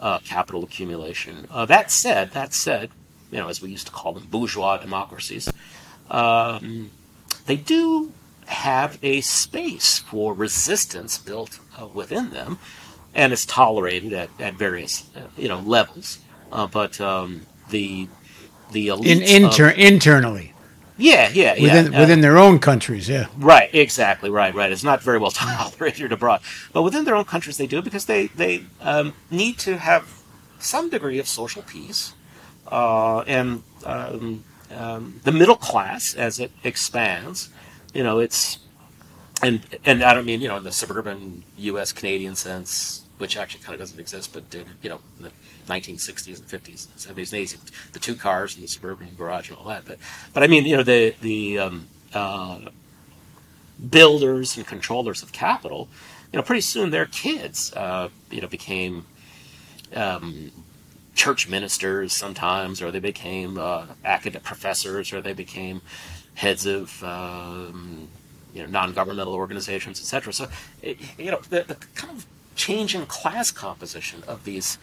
uh, 0.00 0.18
capital 0.20 0.64
accumulation. 0.64 1.46
Uh, 1.50 1.64
that 1.66 1.90
said, 1.90 2.32
that 2.32 2.52
said, 2.54 2.90
you 3.30 3.38
know, 3.38 3.48
as 3.48 3.62
we 3.62 3.70
used 3.70 3.86
to 3.86 3.92
call 3.92 4.12
them, 4.12 4.26
bourgeois 4.30 4.76
democracies, 4.78 5.52
um, 6.10 6.90
they 7.46 7.56
do 7.56 8.12
have 8.46 8.98
a 9.02 9.20
space 9.20 10.00
for 10.00 10.34
resistance 10.34 11.18
built 11.18 11.60
uh, 11.80 11.86
within 11.86 12.30
them, 12.30 12.58
and 13.14 13.32
it's 13.32 13.46
tolerated 13.46 14.12
at, 14.12 14.30
at 14.40 14.54
various, 14.54 15.08
uh, 15.14 15.20
you 15.36 15.48
know, 15.48 15.60
levels. 15.60 16.18
Uh, 16.50 16.66
but 16.66 17.00
um, 17.00 17.42
the 17.70 18.08
the 18.72 18.88
In, 18.88 19.22
inter- 19.22 19.70
of, 19.70 19.78
internally 19.78 20.50
yeah, 21.00 21.30
yeah, 21.32 21.54
yeah. 21.54 21.62
Within, 21.62 21.94
uh, 21.94 22.00
within 22.00 22.20
their 22.20 22.36
own 22.36 22.58
countries, 22.58 23.08
yeah. 23.08 23.26
Right, 23.38 23.74
exactly, 23.74 24.28
right, 24.28 24.54
right. 24.54 24.70
It's 24.70 24.84
not 24.84 25.02
very 25.02 25.18
well 25.18 25.30
tolerated 25.30 26.12
abroad, 26.12 26.42
but 26.72 26.82
within 26.82 27.04
their 27.04 27.14
own 27.14 27.24
countries, 27.24 27.56
they 27.56 27.66
do 27.66 27.80
because 27.80 28.04
they 28.04 28.26
they 28.28 28.64
um, 28.80 29.14
need 29.30 29.58
to 29.60 29.78
have 29.78 30.22
some 30.58 30.90
degree 30.90 31.18
of 31.18 31.26
social 31.26 31.62
peace, 31.62 32.12
uh, 32.70 33.20
and 33.20 33.62
um, 33.84 34.44
um, 34.76 35.20
the 35.24 35.32
middle 35.32 35.56
class 35.56 36.14
as 36.14 36.38
it 36.38 36.52
expands, 36.64 37.48
you 37.94 38.02
know, 38.02 38.18
it's 38.18 38.58
and 39.42 39.62
and 39.86 40.02
I 40.02 40.12
don't 40.12 40.26
mean 40.26 40.42
you 40.42 40.48
know 40.48 40.58
in 40.58 40.64
the 40.64 40.72
suburban 40.72 41.44
U.S. 41.56 41.92
Canadian 41.92 42.36
sense, 42.36 43.06
which 43.16 43.38
actually 43.38 43.62
kind 43.62 43.74
of 43.74 43.80
doesn't 43.80 43.98
exist, 43.98 44.32
but 44.34 44.44
you 44.82 44.90
know. 44.90 45.00
The, 45.18 45.30
1960s 45.70 46.38
and 46.38 46.48
50s 46.48 46.88
and 47.08 47.16
70s 47.16 47.32
and 47.32 47.46
80s, 47.46 47.92
the 47.92 47.98
two 47.98 48.14
cars 48.14 48.54
and 48.54 48.64
the 48.64 48.68
suburban 48.68 49.08
garage 49.16 49.48
and 49.48 49.58
all 49.58 49.66
that. 49.68 49.84
But, 49.84 49.98
but 50.32 50.42
I 50.42 50.46
mean, 50.46 50.64
you 50.64 50.76
know, 50.76 50.82
the 50.82 51.14
the 51.20 51.58
um, 51.58 51.86
uh, 52.12 52.60
builders 53.88 54.56
and 54.56 54.66
controllers 54.66 55.22
of 55.22 55.32
capital, 55.32 55.88
you 56.32 56.38
know, 56.38 56.42
pretty 56.42 56.60
soon 56.60 56.90
their 56.90 57.06
kids, 57.06 57.72
uh, 57.74 58.08
you 58.30 58.40
know, 58.40 58.48
became 58.48 59.06
um, 59.94 60.50
church 61.14 61.48
ministers 61.48 62.12
sometimes, 62.12 62.82
or 62.82 62.90
they 62.90 63.00
became 63.00 63.58
uh, 63.58 63.86
academic 64.04 64.42
professors, 64.42 65.12
or 65.12 65.20
they 65.20 65.32
became 65.32 65.82
heads 66.34 66.66
of 66.66 67.02
um, 67.04 68.08
you 68.54 68.62
know 68.62 68.68
non-governmental 68.68 69.34
organizations, 69.34 70.00
etc. 70.00 70.32
So, 70.32 70.48
you 70.82 71.30
know, 71.30 71.40
the, 71.48 71.64
the 71.64 71.74
kind 71.94 72.16
of 72.16 72.26
changing 72.54 73.06
class 73.06 73.50
composition 73.50 74.22
of 74.26 74.44
these 74.44 74.78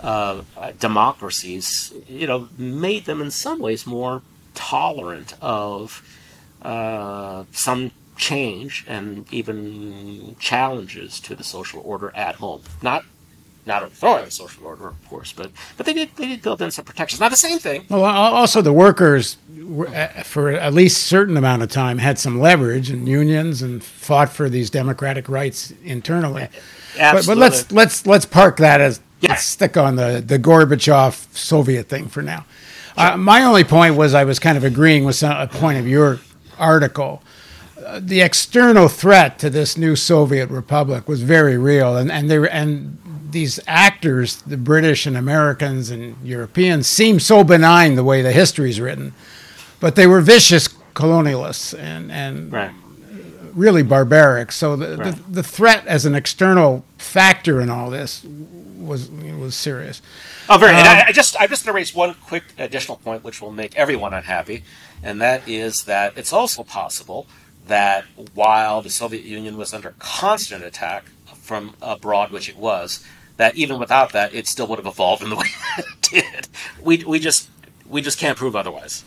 uh, 0.00 0.42
democracies, 0.78 1.92
you 2.08 2.26
know, 2.26 2.48
made 2.56 3.04
them 3.04 3.20
in 3.20 3.30
some 3.30 3.58
ways 3.58 3.86
more 3.86 4.22
tolerant 4.54 5.34
of 5.40 6.02
uh, 6.62 7.44
some 7.52 7.90
change 8.16 8.84
and 8.88 9.32
even 9.32 10.36
challenges 10.40 11.20
to 11.20 11.34
the 11.34 11.44
social 11.44 11.80
order 11.84 12.12
at 12.14 12.36
home. 12.36 12.62
Not 12.82 13.04
not 13.66 13.82
overthrowing 13.82 14.24
the 14.24 14.30
social 14.30 14.66
order, 14.66 14.88
of 14.88 15.08
course, 15.08 15.32
but 15.32 15.50
but 15.76 15.86
they 15.86 15.92
did 15.92 16.10
they 16.16 16.26
did 16.26 16.42
build 16.42 16.60
in 16.62 16.70
some 16.70 16.84
protections. 16.84 17.20
Not 17.20 17.30
the 17.30 17.36
same 17.36 17.58
thing. 17.58 17.84
Well, 17.88 18.04
also 18.04 18.62
the 18.62 18.72
workers, 18.72 19.36
uh, 19.60 20.06
for 20.24 20.50
at 20.50 20.74
least 20.74 20.96
a 20.96 21.00
certain 21.00 21.36
amount 21.36 21.62
of 21.62 21.70
time, 21.70 21.98
had 21.98 22.18
some 22.18 22.40
leverage 22.40 22.90
and 22.90 23.06
unions 23.06 23.62
and 23.62 23.84
fought 23.84 24.30
for 24.30 24.48
these 24.48 24.70
democratic 24.70 25.28
rights 25.28 25.72
internally. 25.84 26.48
But, 26.96 27.26
but, 27.26 27.36
let's 27.36 27.70
let's 27.70 28.06
let's 28.06 28.24
park 28.24 28.56
that 28.56 28.80
as 28.80 29.00
yeah. 29.20 29.30
let's 29.30 29.44
stick 29.44 29.76
on 29.76 29.96
the 29.96 30.22
the 30.24 30.38
Gorbachev 30.38 31.34
Soviet 31.36 31.88
thing 31.88 32.08
for 32.08 32.22
now. 32.22 32.44
Uh, 32.96 33.16
my 33.16 33.42
only 33.42 33.64
point 33.64 33.94
was 33.94 34.14
I 34.14 34.24
was 34.24 34.38
kind 34.38 34.56
of 34.56 34.64
agreeing 34.64 35.04
with 35.04 35.16
some, 35.16 35.36
a 35.36 35.46
point 35.46 35.78
of 35.78 35.86
your 35.86 36.18
article. 36.58 37.22
Uh, 37.84 38.00
the 38.02 38.20
external 38.20 38.88
threat 38.88 39.38
to 39.38 39.48
this 39.48 39.76
new 39.76 39.94
Soviet 39.94 40.50
republic 40.50 41.08
was 41.08 41.22
very 41.22 41.56
real, 41.56 41.96
and 41.96 42.10
and 42.10 42.30
they 42.30 42.38
were, 42.38 42.48
and 42.48 42.98
these 43.30 43.60
actors, 43.66 44.42
the 44.42 44.56
British 44.56 45.06
and 45.06 45.16
Americans 45.16 45.90
and 45.90 46.16
Europeans, 46.26 46.86
seem 46.86 47.20
so 47.20 47.44
benign 47.44 47.94
the 47.94 48.04
way 48.04 48.22
the 48.22 48.32
history 48.32 48.70
is 48.70 48.80
written, 48.80 49.12
but 49.80 49.94
they 49.94 50.06
were 50.06 50.20
vicious 50.20 50.68
colonialists 50.94 51.78
and 51.78 52.10
and 52.10 52.52
right 52.52 52.72
really 53.58 53.82
barbaric. 53.82 54.52
So 54.52 54.76
the, 54.76 54.96
right. 54.96 55.14
the, 55.14 55.22
the 55.30 55.42
threat 55.42 55.86
as 55.86 56.06
an 56.06 56.14
external 56.14 56.84
factor 56.96 57.60
in 57.60 57.68
all 57.68 57.90
this 57.90 58.24
was 58.78 59.10
was 59.10 59.54
serious. 59.54 60.00
Oh, 60.48 60.56
very. 60.56 60.72
Um, 60.72 60.78
and 60.78 60.88
I, 60.88 61.06
I, 61.08 61.12
just 61.12 61.36
I'm 61.38 61.48
just 61.48 61.64
going 61.64 61.74
to 61.74 61.76
raise 61.76 61.94
one 61.94 62.14
quick 62.14 62.44
additional 62.56 62.96
point, 62.98 63.24
which 63.24 63.42
will 63.42 63.52
make 63.52 63.76
everyone 63.76 64.14
unhappy, 64.14 64.64
and 65.02 65.20
that 65.20 65.46
is 65.48 65.84
that 65.84 66.16
it's 66.16 66.32
also 66.32 66.62
possible 66.62 67.26
that 67.66 68.04
while 68.32 68.80
the 68.80 68.90
Soviet 68.90 69.24
Union 69.24 69.58
was 69.58 69.74
under 69.74 69.94
constant 69.98 70.64
attack 70.64 71.04
from 71.34 71.74
abroad, 71.82 72.30
which 72.30 72.48
it 72.48 72.56
was, 72.56 73.04
that 73.36 73.56
even 73.56 73.78
without 73.78 74.12
that, 74.12 74.32
it 74.34 74.46
still 74.46 74.66
would 74.68 74.78
have 74.78 74.86
evolved 74.86 75.22
in 75.22 75.28
the 75.28 75.36
way 75.36 75.48
it 75.78 75.86
did. 76.00 76.48
We 76.82 77.04
we 77.04 77.18
just 77.18 77.50
we 77.88 78.00
just 78.00 78.18
can't 78.18 78.38
prove 78.38 78.56
otherwise. 78.56 79.04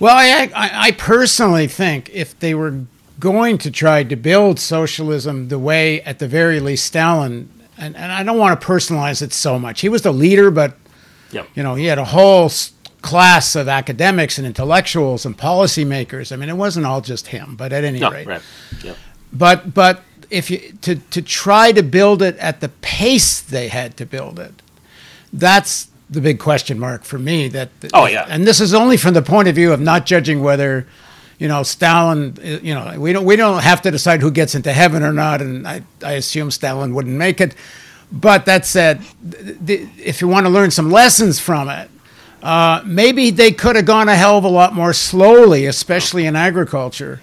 Well, 0.00 0.16
I, 0.16 0.50
I, 0.54 0.88
I 0.88 0.90
personally 0.90 1.68
think 1.68 2.10
if 2.12 2.38
they 2.40 2.52
were 2.54 2.84
going 3.18 3.58
to 3.58 3.70
try 3.70 4.04
to 4.04 4.16
build 4.16 4.58
socialism 4.58 5.48
the 5.48 5.58
way, 5.58 6.02
at 6.02 6.18
the 6.18 6.28
very 6.28 6.60
least, 6.60 6.86
Stalin. 6.86 7.50
And, 7.76 7.96
and 7.96 8.12
I 8.12 8.22
don't 8.22 8.38
want 8.38 8.60
to 8.60 8.66
personalize 8.66 9.22
it 9.22 9.32
so 9.32 9.58
much. 9.58 9.80
He 9.80 9.88
was 9.88 10.02
the 10.02 10.12
leader, 10.12 10.50
but 10.50 10.76
yep. 11.30 11.48
you 11.54 11.62
know 11.62 11.74
he 11.74 11.86
had 11.86 11.98
a 11.98 12.04
whole 12.04 12.50
class 13.02 13.54
of 13.54 13.68
academics 13.68 14.38
and 14.38 14.46
intellectuals 14.46 15.26
and 15.26 15.36
policymakers. 15.36 16.32
I 16.32 16.36
mean, 16.36 16.48
it 16.48 16.56
wasn't 16.56 16.86
all 16.86 17.00
just 17.00 17.28
him, 17.28 17.54
but 17.56 17.72
at 17.72 17.84
any 17.84 17.98
no, 17.98 18.10
rate. 18.10 18.26
Right. 18.26 18.42
Yep. 18.82 18.96
But 19.32 19.74
but 19.74 20.02
if 20.30 20.50
you 20.50 20.72
to 20.82 20.96
to 20.96 21.20
try 21.20 21.72
to 21.72 21.82
build 21.82 22.22
it 22.22 22.36
at 22.38 22.60
the 22.60 22.68
pace 22.68 23.40
they 23.40 23.68
had 23.68 23.96
to 23.98 24.06
build 24.06 24.38
it, 24.38 24.62
that's 25.32 25.88
the 26.08 26.20
big 26.20 26.38
question 26.38 26.78
mark 26.78 27.04
for 27.04 27.18
me. 27.18 27.48
That 27.48 27.70
oh 27.92 28.06
yeah, 28.06 28.26
and 28.28 28.46
this 28.46 28.60
is 28.60 28.72
only 28.72 28.96
from 28.96 29.14
the 29.14 29.22
point 29.22 29.48
of 29.48 29.54
view 29.54 29.72
of 29.72 29.80
not 29.80 30.06
judging 30.06 30.42
whether 30.42 30.86
you 31.38 31.48
know, 31.48 31.62
Stalin, 31.62 32.38
you 32.42 32.74
know, 32.74 32.94
we 32.98 33.12
don't 33.12 33.24
we 33.24 33.36
don't 33.36 33.62
have 33.62 33.82
to 33.82 33.90
decide 33.90 34.20
who 34.20 34.30
gets 34.30 34.54
into 34.54 34.72
heaven 34.72 35.02
or 35.02 35.12
not, 35.12 35.40
and 35.40 35.66
I, 35.66 35.82
I 36.02 36.12
assume 36.12 36.50
Stalin 36.50 36.94
wouldn't 36.94 37.16
make 37.16 37.40
it. 37.40 37.54
But 38.12 38.44
that 38.46 38.64
said, 38.64 39.02
the, 39.22 39.88
if 39.98 40.20
you 40.20 40.28
want 40.28 40.46
to 40.46 40.50
learn 40.50 40.70
some 40.70 40.90
lessons 40.90 41.40
from 41.40 41.68
it, 41.68 41.90
uh, 42.42 42.82
maybe 42.84 43.30
they 43.30 43.50
could 43.50 43.74
have 43.74 43.86
gone 43.86 44.08
a 44.08 44.14
hell 44.14 44.38
of 44.38 44.44
a 44.44 44.48
lot 44.48 44.74
more 44.74 44.92
slowly, 44.92 45.66
especially 45.66 46.26
in 46.26 46.36
agriculture. 46.36 47.20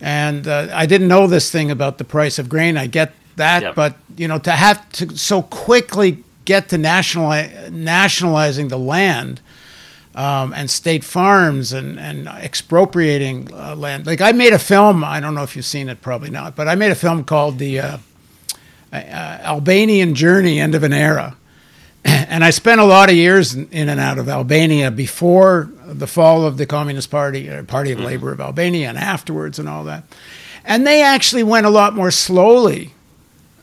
And 0.00 0.46
uh, 0.46 0.68
I 0.72 0.84
didn't 0.86 1.08
know 1.08 1.26
this 1.26 1.50
thing 1.50 1.70
about 1.70 1.98
the 1.98 2.04
price 2.04 2.38
of 2.38 2.48
grain. 2.48 2.76
I 2.76 2.86
get 2.86 3.14
that, 3.36 3.62
yep. 3.62 3.74
but 3.74 3.96
you 4.16 4.28
know, 4.28 4.38
to 4.40 4.50
have 4.50 4.86
to 4.92 5.16
so 5.16 5.42
quickly 5.42 6.22
get 6.44 6.68
to 6.70 6.76
nationali- 6.76 7.70
nationalizing 7.70 8.68
the 8.68 8.78
land 8.78 9.40
um, 10.16 10.54
and 10.54 10.70
state 10.70 11.04
farms 11.04 11.74
and, 11.74 12.00
and 12.00 12.26
expropriating 12.26 13.52
uh, 13.52 13.76
land. 13.76 14.06
Like 14.06 14.22
I 14.22 14.32
made 14.32 14.54
a 14.54 14.58
film, 14.58 15.04
I 15.04 15.20
don't 15.20 15.34
know 15.34 15.42
if 15.42 15.54
you've 15.54 15.66
seen 15.66 15.90
it, 15.90 16.00
probably 16.00 16.30
not, 16.30 16.56
but 16.56 16.66
I 16.66 16.74
made 16.74 16.90
a 16.90 16.96
film 16.96 17.22
called 17.22 17.58
The 17.58 17.80
uh, 17.80 17.98
uh, 18.92 18.96
Albanian 18.96 20.14
Journey 20.14 20.58
End 20.58 20.74
of 20.74 20.82
an 20.82 20.92
Era. 20.92 21.36
And 22.06 22.44
I 22.44 22.50
spent 22.50 22.80
a 22.80 22.84
lot 22.84 23.08
of 23.08 23.16
years 23.16 23.54
in, 23.54 23.68
in, 23.70 23.88
and 23.88 24.00
out 24.00 24.18
of 24.18 24.28
Albania 24.28 24.90
before 24.90 25.70
the 25.84 26.06
fall 26.06 26.44
of 26.44 26.56
the 26.56 26.66
Communist 26.66 27.10
Party, 27.10 27.48
uh, 27.50 27.62
Party 27.64 27.92
of 27.92 27.98
mm-hmm. 27.98 28.06
Labor 28.06 28.32
of 28.32 28.40
Albania, 28.40 28.88
and 28.88 28.98
afterwards, 28.98 29.58
and 29.58 29.68
all 29.68 29.84
that. 29.84 30.04
And 30.64 30.86
they 30.86 31.02
actually 31.02 31.42
went 31.44 31.66
a 31.66 31.70
lot 31.70 31.94
more 31.94 32.10
slowly 32.10 32.94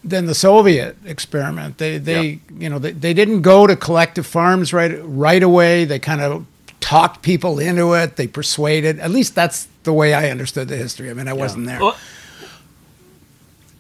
than 0.04 0.26
the 0.26 0.36
Soviet 0.36 0.98
experiment. 1.06 1.78
They 1.78 1.98
they 1.98 2.24
yep. 2.24 2.40
you 2.58 2.70
know 2.70 2.80
they, 2.80 2.92
they 2.92 3.14
didn't 3.14 3.42
go 3.42 3.68
to 3.68 3.76
collective 3.76 4.26
farms 4.26 4.74
right 4.74 5.00
right 5.04 5.44
away. 5.44 5.86
They 5.86 6.00
kind 6.00 6.22
of 6.22 6.46
talked 6.80 7.22
people 7.22 7.60
into 7.60 7.94
it. 7.94 8.18
They 8.18 8.28
persuaded. 8.28 9.00
At 9.00 9.12
least 9.12 9.36
that's 9.36 9.68
the 9.84 9.94
way 9.94 10.14
I 10.14 10.30
understood 10.30 10.68
the 10.68 10.78
history. 10.78 11.10
I 11.10 11.14
mean, 11.14 11.28
I 11.28 11.32
yeah. 11.32 11.38
wasn't 11.38 11.66
there. 11.66 11.80
Well, 11.80 11.98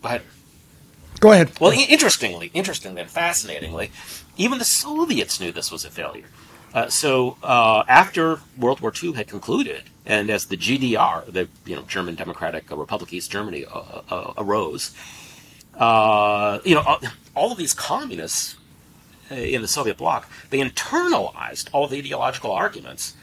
go 0.01 0.07
ahead. 0.07 0.21
Go 1.19 1.31
ahead. 1.31 1.51
Well, 1.59 1.71
interestingly, 1.71 2.51
interestingly 2.53 3.01
and 3.01 3.09
fascinatingly, 3.09 3.91
even 4.35 4.59
the 4.59 4.65
Soviets 4.65 5.39
knew 5.39 5.51
this 5.51 5.71
was 5.71 5.85
a 5.85 5.89
failure. 5.89 6.25
Uh, 6.73 6.89
so 6.89 7.37
uh, 7.43 7.83
after 7.87 8.39
World 8.57 8.81
War 8.81 8.91
II 9.01 9.13
had 9.13 9.27
concluded, 9.27 9.83
and 10.05 10.29
as 10.29 10.47
the 10.47 10.57
GDR, 10.57 11.31
the 11.31 11.47
you 11.65 11.75
know 11.75 11.83
German 11.83 12.15
Democratic 12.15 12.69
Republic 12.71 13.13
East 13.13 13.31
Germany, 13.31 13.65
uh, 13.65 14.01
uh 14.09 14.33
arose, 14.37 14.91
uh, 15.77 16.59
you 16.63 16.75
know, 16.75 16.99
all 17.35 17.51
of 17.51 17.57
these 17.57 17.73
communists 17.73 18.55
uh, 19.31 19.35
in 19.35 19.61
the 19.61 19.67
Soviet 19.67 19.97
bloc, 19.97 20.29
they 20.49 20.59
internalized 20.59 21.69
all 21.71 21.87
the 21.87 21.97
ideological 21.97 22.51
arguments 22.51 23.15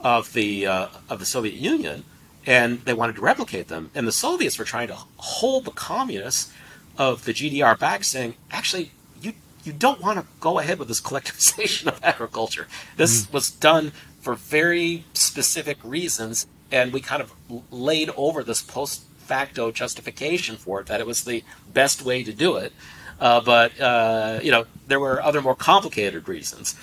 of 0.00 0.32
the 0.32 0.66
uh, 0.66 0.88
of 1.08 1.18
the 1.18 1.26
Soviet 1.26 1.54
Union, 1.54 2.04
and 2.46 2.80
they 2.82 2.94
wanted 2.94 3.16
to 3.16 3.20
replicate 3.20 3.68
them. 3.68 3.90
And 3.94 4.06
the 4.06 4.12
Soviets 4.12 4.58
were 4.58 4.64
trying 4.64 4.88
to 4.88 4.96
hold 5.16 5.64
the 5.64 5.72
communists 5.72 6.52
of 6.96 7.24
the 7.24 7.32
GDR 7.32 7.78
back, 7.78 8.04
saying, 8.04 8.34
actually, 8.50 8.92
you 9.20 9.34
you 9.64 9.72
don't 9.72 10.00
want 10.00 10.18
to 10.18 10.26
go 10.40 10.58
ahead 10.58 10.78
with 10.78 10.88
this 10.88 11.00
collectivization 11.00 11.88
of 11.88 12.00
agriculture. 12.02 12.66
This 12.96 13.26
mm. 13.26 13.32
was 13.32 13.50
done 13.50 13.92
for 14.20 14.34
very 14.34 15.04
specific 15.12 15.78
reasons, 15.82 16.46
and 16.70 16.92
we 16.92 17.00
kind 17.00 17.22
of 17.22 17.32
laid 17.70 18.10
over 18.16 18.42
this 18.42 18.62
post 18.62 19.04
facto 19.30 19.70
justification 19.70 20.56
for 20.56 20.80
it 20.80 20.86
that 20.88 20.98
it 20.98 21.06
was 21.06 21.22
the 21.22 21.44
best 21.72 22.02
way 22.02 22.24
to 22.24 22.32
do 22.32 22.56
it. 22.56 22.72
Uh, 23.20 23.40
but 23.40 23.70
uh, 23.80 24.40
you 24.42 24.50
know, 24.50 24.64
there 24.88 24.98
were 24.98 25.22
other 25.22 25.40
more 25.40 25.54
complicated 25.54 26.28
reasons, 26.28 26.74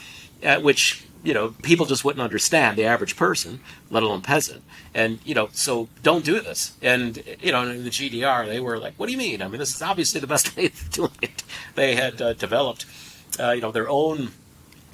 uh, 0.43 0.59
which 0.61 1.03
you 1.23 1.33
know 1.33 1.49
people 1.61 1.85
just 1.85 2.05
wouldn't 2.05 2.23
understand 2.23 2.77
the 2.77 2.85
average 2.85 3.17
person, 3.17 3.59
let 3.89 4.01
alone 4.01 4.21
peasant. 4.21 4.63
And 4.93 5.19
you 5.25 5.35
know, 5.35 5.49
so 5.51 5.89
don't 6.03 6.23
do 6.23 6.39
this. 6.39 6.77
And 6.81 7.21
you 7.41 7.51
know, 7.51 7.63
in 7.69 7.83
the 7.83 7.89
GDR, 7.89 8.45
they 8.45 8.61
were 8.61 8.77
like, 8.77 8.93
"What 8.97 9.07
do 9.07 9.11
you 9.11 9.17
mean? 9.17 9.41
I 9.41 9.47
mean, 9.49 9.59
this 9.59 9.75
is 9.75 9.81
obviously 9.81 10.21
the 10.21 10.27
best 10.27 10.45
way 10.55 10.67
of 10.67 10.89
doing 10.91 11.19
it." 11.21 11.43
They 11.75 11.95
had 11.95 12.21
uh, 12.21 12.33
developed, 12.33 12.85
uh, 13.39 13.51
you 13.51 13.61
know, 13.61 13.73
their 13.73 13.89
own 13.89 14.31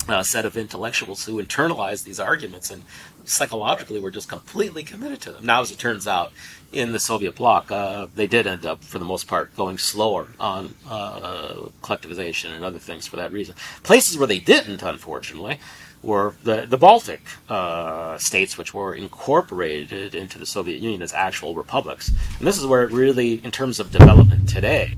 uh, 0.08 0.24
set 0.24 0.46
of 0.46 0.58
intellectuals 0.58 1.26
who 1.26 1.42
internalized 1.42 2.04
these 2.04 2.20
arguments 2.20 2.70
and 2.70 2.84
psychologically 3.26 4.00
were 4.00 4.12
just 4.12 4.30
completely 4.30 4.84
committed 4.84 5.22
to 5.22 5.32
them. 5.32 5.46
Now, 5.46 5.62
as 5.62 5.72
it 5.72 5.78
turns 5.78 6.08
out, 6.08 6.32
in 6.74 6.92
the 6.92 7.00
Soviet 7.00 7.36
bloc, 7.36 7.72
uh, 7.72 8.08
they 8.16 8.28
did 8.28 8.48
end 8.48 8.66
up, 8.66 8.84
for 8.84 9.00
the 9.00 9.06
most 9.06 9.28
part, 9.28 9.56
going 9.56 9.78
slower 9.78 10.30
on 10.39 10.74
uh, 10.89 11.54
collectivization 11.82 12.50
and 12.50 12.66
other 12.66 12.80
things 12.80 13.08
for 13.08 13.16
that 13.18 13.32
reason. 13.32 13.56
Places 13.84 14.18
where 14.18 14.28
they 14.28 14.39
didn't, 14.39 14.82
unfortunately, 14.82 15.60
were 16.02 16.34
the, 16.44 16.66
the 16.66 16.78
Baltic 16.78 17.22
uh, 17.48 18.18
states, 18.18 18.58
which 18.58 18.74
were 18.74 18.94
incorporated 18.94 20.16
into 20.16 20.38
the 20.38 20.46
Soviet 20.46 20.82
Union 20.82 21.02
as 21.02 21.13
actual 21.13 21.56
republics. 21.56 22.12
And 22.39 22.48
this 22.48 22.58
is 22.58 22.66
where 22.66 22.84
it 22.84 22.92
really, 22.92 23.36
in 23.44 23.52
terms 23.52 23.80
of 23.80 23.92
development 23.92 24.50
today, 24.50 24.96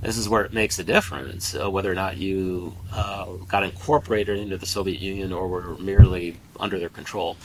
this 0.00 0.16
is 0.16 0.28
where 0.28 0.44
it 0.44 0.52
makes 0.52 0.78
a 0.78 0.84
difference 0.84 1.54
uh, 1.54 1.68
whether 1.70 1.90
or 1.90 1.94
not 1.94 2.16
you 2.16 2.74
uh, 2.92 3.26
got 3.48 3.64
incorporated 3.64 4.38
into 4.38 4.56
the 4.56 4.66
Soviet 4.66 5.00
Union 5.00 5.32
or 5.32 5.48
were 5.48 5.76
merely 5.78 6.36
under 6.60 6.78
their 6.78 6.88
control. 6.88 7.36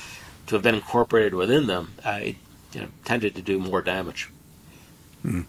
To 0.47 0.55
have 0.55 0.63
been 0.63 0.75
incorporated 0.75 1.33
within 1.33 1.67
them, 1.67 1.93
uh, 2.05 2.19
it 2.21 2.35
you 2.73 2.81
know, 2.81 2.87
tended 3.05 3.35
to 3.35 3.41
do 3.41 3.59
more 3.59 3.81
damage. 3.81 4.29
Hmm. 5.21 5.41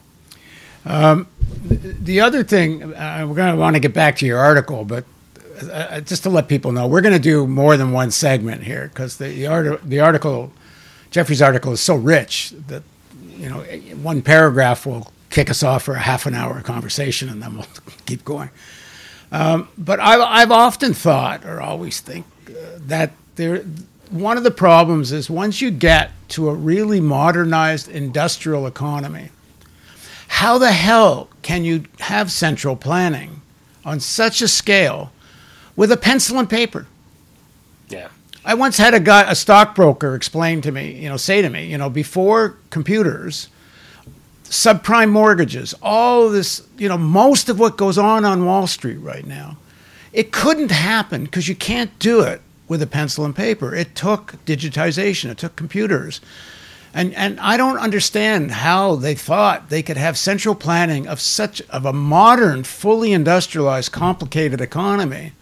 Um, 0.86 1.26
the 1.64 2.20
other 2.20 2.44
thing, 2.44 2.94
uh, 2.94 3.24
we're 3.28 3.34
going 3.34 3.52
to 3.52 3.58
want 3.58 3.74
to 3.74 3.80
get 3.80 3.94
back 3.94 4.16
to 4.16 4.26
your 4.26 4.38
article, 4.38 4.84
but 4.84 5.04
uh, 5.72 6.00
just 6.00 6.22
to 6.24 6.30
let 6.30 6.48
people 6.48 6.72
know, 6.72 6.86
we're 6.86 7.00
going 7.00 7.14
to 7.14 7.20
do 7.20 7.46
more 7.46 7.76
than 7.76 7.92
one 7.92 8.10
segment 8.10 8.62
here 8.62 8.88
because 8.88 9.16
the, 9.16 9.28
the, 9.28 9.46
art, 9.46 9.82
the 9.82 10.00
article, 10.00 10.52
Jeffrey's 11.10 11.40
article, 11.40 11.72
is 11.72 11.80
so 11.80 11.96
rich 11.96 12.52
that 12.68 12.82
you 13.30 13.48
know 13.48 13.60
one 14.02 14.20
paragraph 14.22 14.84
will 14.84 15.10
kick 15.34 15.50
us 15.50 15.62
off 15.62 15.82
for 15.82 15.94
a 15.94 15.98
half 15.98 16.26
an 16.26 16.34
hour 16.34 16.60
conversation, 16.62 17.28
and 17.28 17.42
then 17.42 17.54
we'll 17.54 17.66
keep 18.06 18.24
going. 18.24 18.50
Um, 19.32 19.68
but 19.76 19.98
I've, 19.98 20.20
I've 20.20 20.50
often 20.52 20.94
thought, 20.94 21.44
or 21.44 21.60
always 21.60 22.00
think, 22.00 22.24
uh, 22.48 22.52
that 22.86 23.12
there 23.34 23.64
one 24.10 24.36
of 24.36 24.44
the 24.44 24.50
problems 24.50 25.10
is 25.10 25.28
once 25.28 25.60
you 25.60 25.72
get 25.72 26.12
to 26.28 26.48
a 26.48 26.54
really 26.54 27.00
modernized 27.00 27.88
industrial 27.88 28.66
economy, 28.66 29.30
how 30.28 30.58
the 30.58 30.70
hell 30.70 31.28
can 31.42 31.64
you 31.64 31.84
have 31.98 32.30
central 32.30 32.76
planning 32.76 33.40
on 33.84 33.98
such 33.98 34.40
a 34.40 34.46
scale 34.46 35.10
with 35.74 35.90
a 35.90 35.96
pencil 35.96 36.38
and 36.38 36.48
paper? 36.48 36.86
Yeah. 37.88 38.08
I 38.44 38.54
once 38.54 38.76
had 38.76 38.94
a 38.94 39.00
guy, 39.00 39.28
a 39.28 39.34
stockbroker, 39.34 40.14
explain 40.14 40.60
to 40.60 40.70
me, 40.70 40.92
you 40.92 41.08
know, 41.08 41.16
say 41.16 41.42
to 41.42 41.48
me, 41.48 41.66
you 41.66 41.78
know, 41.78 41.90
before 41.90 42.58
computers, 42.70 43.48
subprime 44.54 45.10
mortgages, 45.10 45.74
all 45.82 46.28
this, 46.30 46.62
you 46.78 46.88
know, 46.88 46.96
most 46.96 47.48
of 47.48 47.58
what 47.58 47.76
goes 47.76 47.98
on 47.98 48.24
on 48.24 48.46
Wall 48.46 48.66
Street 48.68 48.98
right 48.98 49.26
now, 49.26 49.56
it 50.12 50.30
couldn't 50.30 50.70
happen 50.70 51.24
because 51.24 51.48
you 51.48 51.56
can't 51.56 51.98
do 51.98 52.20
it 52.20 52.40
with 52.68 52.80
a 52.80 52.86
pencil 52.86 53.24
and 53.24 53.34
paper. 53.34 53.74
It 53.74 53.96
took 53.96 54.36
digitization, 54.46 55.30
it 55.30 55.38
took 55.38 55.56
computers. 55.56 56.20
And, 56.94 57.12
and 57.14 57.40
I 57.40 57.56
don't 57.56 57.78
understand 57.78 58.52
how 58.52 58.94
they 58.94 59.16
thought 59.16 59.70
they 59.70 59.82
could 59.82 59.96
have 59.96 60.16
central 60.16 60.54
planning 60.54 61.08
of 61.08 61.20
such 61.20 61.60
of 61.62 61.84
a 61.84 61.92
modern, 61.92 62.62
fully 62.62 63.12
industrialized, 63.12 63.90
complicated 63.90 64.60
economy 64.60 65.32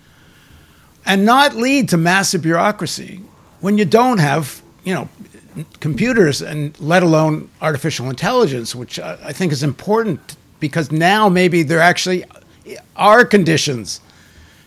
and 1.05 1.27
not 1.27 1.55
lead 1.55 1.91
to 1.91 1.99
massive 1.99 2.41
bureaucracy 2.41 3.21
when 3.61 3.77
you 3.77 3.85
don't 3.85 4.19
have, 4.19 4.63
you 4.85 4.95
know, 4.95 5.09
computers 5.81 6.43
and 6.43 6.79
let 6.81 7.03
alone 7.03 7.51
artificial 7.61 8.09
intelligence, 8.09 8.75
which 8.75 8.99
I 8.99 9.33
think 9.33 9.53
is 9.53 9.63
important 9.63 10.37
because 10.61 10.93
now 10.93 11.29
maybe 11.29 11.63
there 11.63 11.81
actually 11.81 12.25
are 12.97 13.25
conditions 13.25 14.01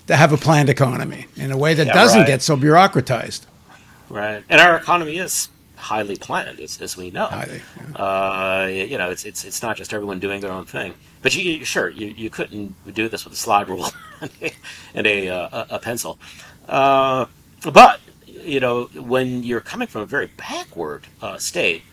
to 0.08 0.16
have 0.16 0.32
a 0.32 0.38
planned 0.38 0.70
economy 0.70 1.26
in 1.36 1.52
a 1.52 1.58
way 1.58 1.74
that 1.74 1.88
yeah, 1.88 1.94
doesn't 1.94 2.22
right. 2.22 2.28
get 2.28 2.42
so 2.42 2.56
bureaucratized. 2.56 3.46
Right, 4.10 4.44
and 4.50 4.62
our 4.62 4.76
economy 4.76 5.18
is 5.18 5.50
highly 5.76 6.16
planned, 6.16 6.60
as, 6.60 6.80
as 6.82 6.96
we 6.96 7.12
know. 7.12 7.26
Highly, 7.26 7.62
yeah. 7.78 7.96
uh, 7.96 8.68
you 8.68 8.98
know, 8.98 9.10
it's 9.10 9.26
it's 9.26 9.44
it's 9.44 9.64
not 9.64 9.78
just 9.78 9.94
everyone 9.94 10.20
doing 10.20 10.42
their 10.42 10.52
own 10.52 10.66
thing. 10.66 10.94
But 11.22 11.36
you, 11.36 11.66
sure, 11.66 11.90
you, 11.90 12.08
you 12.08 12.30
couldn't 12.30 12.76
do 12.94 13.10
this 13.10 13.24
with 13.24 13.34
a 13.34 13.38
slide 13.38 13.68
rule 13.68 13.88
and 14.94 15.08
a, 15.08 15.30
uh, 15.30 15.66
a, 15.72 15.76
a 15.76 15.80
pencil. 15.80 16.20
Uh, 16.70 17.26
but 17.74 18.00
you 18.46 18.60
know, 18.60 18.86
when 18.94 19.44
you're 19.44 19.62
coming 19.62 19.88
from 19.88 20.02
a 20.02 20.06
very 20.06 20.28
backward 20.38 21.08
uh, 21.22 21.38
state, 21.38 21.84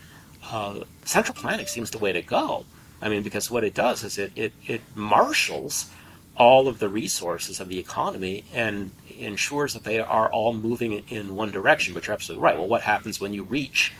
uh, 0.51 0.81
central 1.05 1.35
planning 1.35 1.65
seems 1.65 1.91
the 1.91 1.97
way 1.97 2.11
to 2.11 2.21
go. 2.21 2.65
I 3.01 3.09
mean, 3.09 3.23
because 3.23 3.51
what 3.51 3.63
it 3.63 3.73
does 3.73 4.03
is 4.03 4.17
it, 4.17 4.31
it, 4.35 4.53
it 4.65 4.81
marshals 4.95 5.89
all 6.35 6.67
of 6.67 6.79
the 6.79 6.89
resources 6.89 7.59
of 7.59 7.69
the 7.69 7.77
economy 7.77 8.43
and 8.53 8.91
ensures 9.17 9.73
that 9.73 9.83
they 9.83 9.99
are 9.99 10.31
all 10.31 10.53
moving 10.53 11.03
in 11.09 11.35
one 11.35 11.51
direction, 11.51 11.93
but 11.93 12.07
you're 12.07 12.13
absolutely 12.13 12.43
right. 12.43 12.57
Well, 12.57 12.67
what 12.67 12.81
happens 12.81 13.19
when 13.19 13.33
you 13.33 13.43
reach 13.43 13.93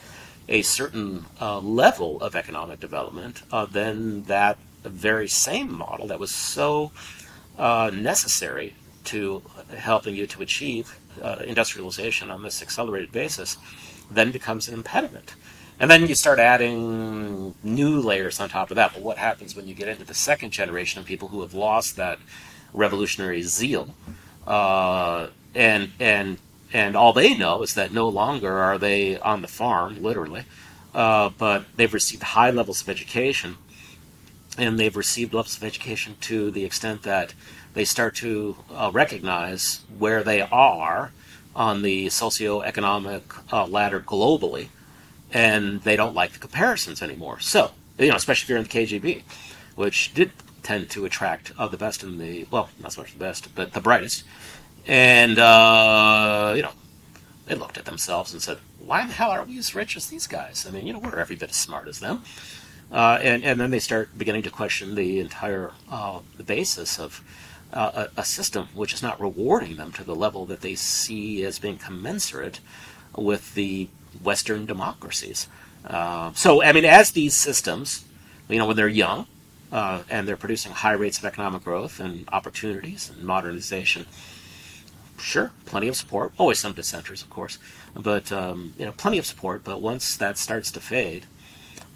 a 0.49 0.61
certain 0.61 1.25
uh, 1.39 1.59
level 1.59 2.21
of 2.21 2.35
economic 2.35 2.79
development? 2.79 3.43
Uh, 3.51 3.65
then 3.65 4.23
that 4.23 4.57
very 4.83 5.27
same 5.27 5.71
model 5.71 6.07
that 6.07 6.19
was 6.19 6.31
so 6.31 6.91
uh, 7.57 7.91
necessary 7.93 8.73
to 9.05 9.41
helping 9.75 10.15
you 10.15 10.25
to 10.27 10.41
achieve 10.41 10.97
uh, 11.21 11.43
industrialization 11.45 12.30
on 12.32 12.43
this 12.43 12.62
accelerated 12.62 13.12
basis 13.12 13.58
then 14.12 14.32
becomes 14.32 14.67
an 14.67 14.73
impediment. 14.73 15.36
And 15.80 15.89
then 15.89 16.08
you 16.08 16.15
start 16.15 16.39
adding 16.39 17.56
new 17.63 17.99
layers 17.99 18.39
on 18.39 18.49
top 18.49 18.69
of 18.69 18.76
that. 18.76 18.93
But 18.93 19.02
what 19.02 19.17
happens 19.17 19.56
when 19.56 19.67
you 19.67 19.73
get 19.73 19.88
into 19.88 20.06
the 20.06 20.13
second 20.13 20.52
generation 20.52 20.99
of 20.99 21.06
people 21.06 21.30
who 21.30 21.41
have 21.41 21.54
lost 21.54 21.95
that 21.95 22.19
revolutionary 22.73 23.41
zeal? 23.41 23.93
Uh, 24.45 25.28
and 25.56 25.91
and 25.99 26.38
and 26.71 26.95
all 26.95 27.13
they 27.13 27.36
know 27.36 27.62
is 27.62 27.76
that 27.76 27.91
no 27.91 28.08
longer 28.08 28.58
are 28.58 28.78
they 28.78 29.17
on 29.19 29.41
the 29.41 29.47
farm, 29.47 30.02
literally, 30.02 30.43
uh, 30.93 31.30
but 31.38 31.65
they've 31.76 31.93
received 31.93 32.23
high 32.23 32.49
levels 32.49 32.82
of 32.82 32.89
education, 32.89 33.58
and 34.58 34.80
they've 34.80 34.97
received 34.97 35.34
levels 35.34 35.56
of 35.58 35.63
education 35.63 36.15
to 36.21 36.49
the 36.52 36.65
extent 36.65 37.04
that 37.04 37.34
they 37.73 37.86
start 37.86 38.15
to 38.15 38.55
uh, 38.71 38.91
recognize 38.93 39.81
where 39.97 40.23
they 40.23 40.41
are 40.41 41.12
on 41.55 41.81
the 41.81 42.07
socioeconomic 42.07 43.21
uh, 43.51 43.65
ladder 43.65 43.99
globally 43.99 44.69
and 45.31 45.81
they 45.81 45.95
don't 45.95 46.13
like 46.13 46.33
the 46.33 46.39
comparisons 46.39 47.01
anymore. 47.01 47.39
So, 47.39 47.71
you 47.97 48.09
know, 48.09 48.15
especially 48.15 48.45
if 48.45 48.49
you're 48.49 48.57
in 48.59 48.63
the 48.63 48.69
KGB, 48.69 49.23
which 49.75 50.13
did 50.13 50.31
tend 50.62 50.89
to 50.91 51.05
attract 51.05 51.51
uh, 51.57 51.67
the 51.67 51.77
best 51.77 52.03
in 52.03 52.17
the 52.17 52.47
well, 52.49 52.69
not 52.79 52.93
so 52.93 53.01
much 53.01 53.13
the 53.13 53.19
best, 53.19 53.53
but 53.55 53.73
the 53.73 53.81
brightest, 53.81 54.23
and 54.88 55.38
uh, 55.38 56.53
you 56.55 56.62
know, 56.62 56.71
they 57.45 57.55
looked 57.55 57.77
at 57.77 57.86
themselves 57.86 58.31
and 58.33 58.41
said, 58.41 58.59
"Why 58.79 59.05
the 59.05 59.13
hell 59.13 59.31
aren't 59.31 59.49
we 59.49 59.57
as 59.57 59.75
rich 59.75 59.97
as 59.97 60.07
these 60.07 60.27
guys? 60.27 60.65
I 60.67 60.71
mean, 60.71 60.88
you 60.88 60.93
know, 60.93 60.99
we're 60.99 61.19
every 61.19 61.36
bit 61.36 61.49
as 61.49 61.55
smart 61.55 61.88
as 61.88 61.99
them." 61.99 62.23
Uh, 62.91 63.19
and 63.21 63.43
and 63.43 63.59
then 63.59 63.71
they 63.71 63.79
start 63.79 64.17
beginning 64.17 64.43
to 64.43 64.49
question 64.49 64.95
the 64.95 65.19
entire 65.19 65.71
uh, 65.91 66.19
the 66.38 66.43
basis 66.43 66.99
of 66.99 67.23
uh, 67.73 68.07
a, 68.15 68.21
a, 68.21 68.25
system 68.25 68.67
which 68.73 68.93
is 68.93 69.01
not 69.01 69.19
rewarding 69.19 69.75
them 69.77 69.91
to 69.91 70.03
the 70.03 70.15
level 70.15 70.45
that 70.45 70.62
they 70.62 70.75
see 70.75 71.43
as 71.43 71.59
being 71.59 71.77
commensurate 71.77 72.59
with 73.17 73.55
the 73.55 73.89
Western 74.21 74.65
democracies. 74.65 75.47
Uh, 75.86 76.31
so, 76.33 76.63
I 76.63 76.71
mean, 76.71 76.86
as 76.86 77.12
these 77.12 77.33
systems, 77.33 78.05
you 78.47 78.57
know, 78.57 78.67
when 78.67 78.75
they're 78.75 78.88
young 78.88 79.27
uh, 79.71 80.03
and 80.09 80.27
they're 80.27 80.38
producing 80.38 80.71
high 80.71 80.93
rates 80.93 81.17
of 81.17 81.25
economic 81.25 81.63
growth 81.63 81.99
and 81.99 82.29
opportunities 82.31 83.09
and 83.09 83.23
modernization, 83.23 84.05
sure, 85.17 85.51
plenty 85.65 85.88
of 85.88 85.95
support. 85.95 86.31
Always 86.38 86.59
some 86.59 86.73
dissenters, 86.73 87.21
of 87.21 87.29
course, 87.29 87.57
but 87.95 88.31
um, 88.31 88.73
you 88.77 88.86
know, 88.86 88.91
plenty 88.91 89.17
of 89.17 89.25
support. 89.25 89.63
But 89.63 89.81
once 89.81 90.15
that 90.17 90.38
starts 90.38 90.71
to 90.71 90.79
fade, 90.79 91.25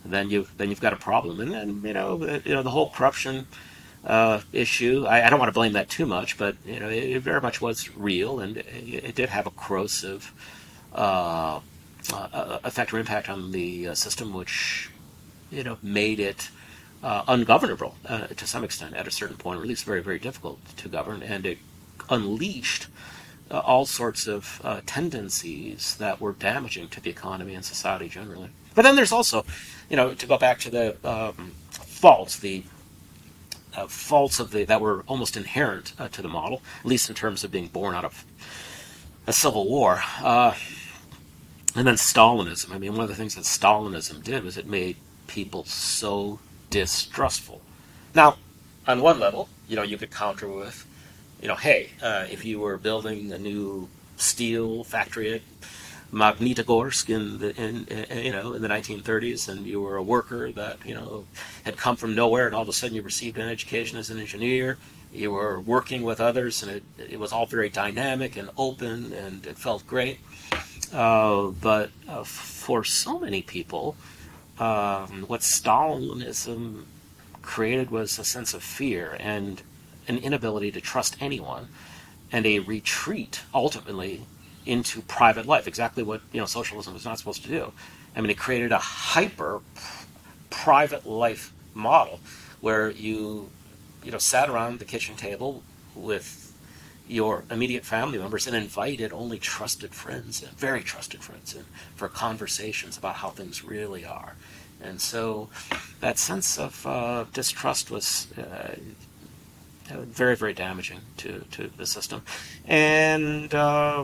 then 0.04 0.30
you 0.30 0.48
then 0.58 0.70
you've 0.70 0.82
got 0.82 0.94
a 0.94 0.98
problem. 0.98 1.40
And 1.40 1.52
then 1.52 1.82
you 1.84 1.94
know 1.94 2.42
you 2.44 2.54
know 2.54 2.63
the 2.63 2.72
whole 2.72 2.90
corruption 2.90 3.48
uh, 4.08 4.41
issue. 4.54 5.06
I, 5.06 5.26
I, 5.26 5.30
don't 5.30 5.38
want 5.38 5.50
to 5.50 5.54
blame 5.54 5.74
that 5.74 5.89
too 5.89 6.06
much, 6.06 6.38
but 6.38 6.56
you 6.65 6.80
know 6.80 6.89
it, 6.89 7.04
it 7.04 7.20
very 7.20 7.41
much 7.41 7.62
was 7.62 7.96
real, 7.96 8.39
and 8.39 8.58
it, 8.58 8.65
it 8.65 9.15
did 9.15 9.30
have 9.30 9.46
a 9.46 9.52
corrosive 9.52 10.34
uh, 10.96 11.60
uh, 12.13 12.60
effect 12.63 12.93
or 12.93 13.00
impact 13.00 13.30
on 13.30 13.52
the 13.52 13.89
uh, 13.89 13.93
system, 13.93 14.34
which 14.34 14.89
you 15.52 15.62
know 15.62 15.78
made 15.84 16.22
it 16.22 16.50
uh, 17.04 17.26
ungovernable 17.28 17.96
uh, 18.08 18.28
to 18.28 18.48
some 18.48 18.63
extent 18.63 18.96
at 18.96 19.08
a 19.08 19.12
certain 19.12 19.36
point, 19.36 19.60
or 19.60 19.63
at 19.63 19.67
least 19.67 19.84
very 19.84 20.02
very 20.02 20.20
difficult 20.20 20.58
to 20.78 20.88
govern, 20.88 21.22
and 21.22 21.46
it 21.46 21.58
unleashed. 22.10 22.88
all 23.52 23.86
sorts 23.86 24.28
of 24.28 24.62
tendencies 24.86 25.96
that 25.98 26.22
were 26.22 26.34
damaging 26.34 26.88
to 26.88 27.02
the 27.02 27.10
economy 27.10 27.54
and 27.56 27.65
society 27.65 28.08
generally. 28.08 28.50
But 28.74 28.84
then 28.84 28.96
there's 28.96 29.12
also, 29.12 29.43
you 29.89 29.98
know, 29.98 30.13
to 30.13 30.26
go 30.28 30.38
back 30.38 30.60
to 30.60 30.70
the 30.70 30.96
um, 31.04 31.52
faults, 31.72 32.39
the 32.39 32.63
uh, 33.78 33.88
faults 33.88 34.40
of 34.40 34.52
the 34.52 34.66
that 34.66 34.82
were 34.82 35.04
almost 35.08 35.38
inherent 35.38 35.94
uh, 36.00 36.08
to 36.10 36.22
the 36.22 36.28
model, 36.28 36.62
at 36.80 36.86
least 36.86 37.10
in 37.10 37.16
terms 37.16 37.44
of 37.44 37.52
being 37.52 37.68
born 37.68 37.96
out 37.96 38.04
of 38.04 38.26
a 39.28 39.34
civil 39.34 39.70
war. 39.70 40.02
Uh, 40.22 40.54
and 41.76 41.86
then 41.86 41.96
Stalinism. 41.96 42.74
I 42.74 42.80
mean, 42.80 42.94
one 42.94 43.02
of 43.02 43.10
the 43.10 43.16
things 43.16 43.36
that 43.36 43.44
Stalinism 43.44 44.24
did 44.24 44.44
was 44.44 44.58
it 44.58 44.66
made 44.66 44.98
people 45.28 45.63
so 45.66 46.40
distrustful. 46.72 47.62
Now, 48.16 48.38
on 48.88 49.02
one 49.02 49.20
level, 49.20 49.48
you 49.68 49.76
know, 49.76 49.84
you 49.84 49.98
could 49.98 50.10
counter 50.12 50.48
with, 50.48 50.88
you 51.42 51.48
know, 51.48 51.56
hey, 51.56 51.92
uh, 52.02 52.26
if 52.32 52.44
you 52.44 52.60
were 52.60 52.78
building 52.78 53.32
a 53.32 53.38
new 53.38 53.90
steel 54.16 54.84
factory 54.84 55.34
at 55.34 55.42
Magnitogorsk 56.12 57.10
in 57.10 57.39
the 57.39 57.62
in, 57.62 57.86
in, 57.88 58.26
you 58.26 58.32
know 58.32 58.54
in 58.54 58.62
the 58.62 58.67
1930s, 58.67 59.50
and 59.50 59.65
you 59.65 59.82
were 59.82 59.98
a 59.98 60.04
worker 60.04 60.52
that 60.54 60.78
you 60.86 60.93
know 60.93 61.26
had 61.63 61.78
come 61.78 61.96
from 61.96 62.15
nowhere, 62.15 62.46
and 62.46 62.56
all 62.56 62.62
of 62.62 62.70
a 62.70 62.74
sudden 62.74 62.96
you 62.96 63.02
received 63.02 63.38
an 63.38 63.50
education 63.50 63.98
as 63.98 64.10
an 64.10 64.20
engineer. 64.20 64.78
You 65.13 65.32
were 65.32 65.60
working 65.60 66.04
with 66.04 66.20
others, 66.22 66.63
and 66.63 66.72
it, 66.72 66.84
it 66.98 67.20
was 67.20 67.32
all 67.32 67.46
very 67.46 67.70
dynamic 67.70 68.38
and 68.38 68.50
open, 68.58 69.13
and 69.13 69.46
it 69.46 69.58
felt 69.58 69.86
great. 69.88 70.20
Uh, 70.93 71.48
but 71.48 71.89
uh, 72.08 72.24
for 72.24 72.84
so 72.84 73.20
many 73.20 73.41
people, 73.41 73.96
um, 74.60 75.26
what 75.28 75.41
Stalinism 75.41 76.86
created 77.41 77.91
was 77.91 78.20
a 78.20 78.24
sense 78.24 78.54
of 78.54 78.63
fear 78.63 79.17
and 79.20 79.62
an 80.08 80.17
inability 80.17 80.72
to 80.72 80.82
trust 80.82 81.17
anyone, 81.20 81.67
and 82.32 82.46
a 82.46 82.60
retreat 82.60 83.41
ultimately 83.54 84.22
into 84.68 85.02
private 85.02 85.46
life, 85.46 85.68
exactly 85.68 86.04
what 86.04 86.22
you 86.32 86.40
know 86.40 86.46
socialism 86.46 86.94
was 86.94 87.06
not 87.06 87.18
supposed 87.18 87.44
to 87.44 87.50
do. 87.50 87.72
I 88.16 88.22
mean, 88.22 88.30
it 88.30 88.38
created 88.38 88.72
a 88.72 88.78
hyper 88.80 89.62
private 90.50 91.06
life 91.06 91.54
model 91.74 92.20
where 92.62 92.90
you 92.90 93.50
you 94.04 94.12
know 94.12 94.18
sat 94.18 94.50
around 94.50 94.80
the 94.80 94.86
kitchen 94.86 95.16
table 95.16 95.64
with 95.96 96.44
your 97.08 97.46
immediate 97.50 97.86
family 97.86 98.18
members 98.18 98.48
and 98.48 98.56
invited 98.56 99.14
only 99.14 99.40
trusted 99.40 99.94
friends, 99.94 100.42
very 100.42 100.82
trusted 100.82 101.24
friends, 101.24 101.56
in, 101.56 101.64
for 101.96 102.10
conversations 102.10 102.98
about 102.98 103.16
how 103.16 103.30
things 103.30 103.64
really 103.64 104.04
are. 104.04 104.36
And 104.82 105.00
so 105.00 105.50
that 106.02 106.20
sense 106.20 106.60
of 106.60 106.86
uh, 106.86 107.26
distrust 107.34 107.90
was 107.90 108.28
uh, 108.38 108.76
very, 109.90 110.36
very 110.36 110.54
damaging 110.54 111.00
to, 111.18 111.46
to 111.52 111.70
the 111.78 111.86
system. 111.86 112.22
And 112.66 113.54
uh, 113.56 114.04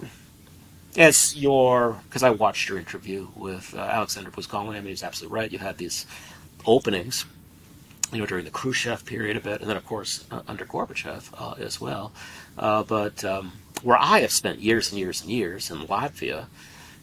as 0.97 1.35
your 1.35 1.99
because 2.07 2.23
I 2.23 2.29
watched 2.29 2.69
your 2.69 2.77
interview 2.77 3.27
with 3.35 3.73
uh, 3.75 3.79
Alexander 3.79 4.31
Buzgalin. 4.31 4.69
I 4.69 4.79
mean, 4.79 4.87
he's 4.87 5.03
absolutely 5.03 5.35
right. 5.35 5.51
You 5.51 5.59
had 5.59 5.77
these 5.77 6.05
openings, 6.65 7.25
you 8.11 8.19
know, 8.19 8.25
during 8.25 8.45
the 8.45 8.51
Khrushchev 8.51 9.05
period 9.05 9.37
a 9.37 9.39
bit, 9.39 9.61
and 9.61 9.69
then 9.69 9.77
of 9.77 9.85
course 9.85 10.25
uh, 10.31 10.41
under 10.47 10.65
Gorbachev 10.65 11.29
uh, 11.37 11.55
as 11.59 11.81
well. 11.81 12.11
Uh, 12.57 12.83
but 12.83 13.23
um, 13.23 13.53
where 13.81 13.97
I 13.97 14.19
have 14.19 14.31
spent 14.31 14.59
years 14.59 14.91
and 14.91 14.99
years 14.99 15.21
and 15.21 15.31
years 15.31 15.71
in 15.71 15.79
Latvia, 15.79 16.45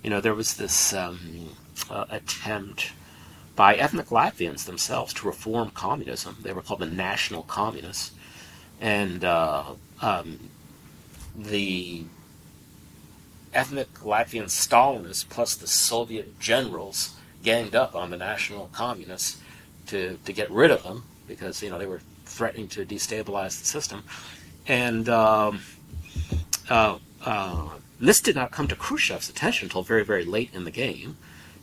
you 0.03 0.11
know, 0.11 0.21
there 0.21 0.35
was 0.35 0.55
this 0.55 0.93
um, 0.93 1.51
uh, 1.91 2.07
attempt 2.11 2.93
by 3.57 3.75
ethnic 3.75 4.07
Latvians 4.07 4.65
themselves 4.65 5.13
to 5.15 5.27
reform 5.27 5.71
communism. 5.71 6.37
They 6.43 6.53
were 6.53 6.63
called 6.63 6.81
the 6.81 6.87
National 6.87 7.43
Communists, 7.43 8.13
and 8.81 9.25
uh, 9.25 9.65
um, 10.01 10.39
the 11.37 12.05
ethnic 13.53 13.93
Latvian 14.01 14.45
Stalinists 14.45 15.29
plus 15.29 15.55
the 15.55 15.67
Soviet 15.67 16.39
generals 16.39 17.15
ganged 17.43 17.75
up 17.75 17.95
on 17.95 18.11
the 18.11 18.17
national 18.17 18.69
communists 18.73 19.41
to, 19.87 20.19
to 20.25 20.33
get 20.33 20.51
rid 20.51 20.71
of 20.71 20.83
them 20.83 21.05
because 21.27 21.63
you 21.63 21.71
know 21.71 21.79
they 21.79 21.87
were 21.87 22.01
threatening 22.25 22.69
to 22.69 22.85
destabilize 22.85 23.59
the 23.59 23.67
system, 23.67 24.05
and 24.67 25.09
um, 25.09 25.61
uh, 26.69 26.99
uh, 27.25 27.69
this 28.01 28.21
did 28.21 28.35
not 28.35 28.51
come 28.51 28.69
to 28.69 28.77
Khrushchev's 28.77 29.29
attention 29.29 29.67
until 29.67 29.83
very 29.83 30.05
very 30.05 30.25
late 30.25 30.51
in 30.53 30.65
the 30.65 30.71
game. 30.71 31.17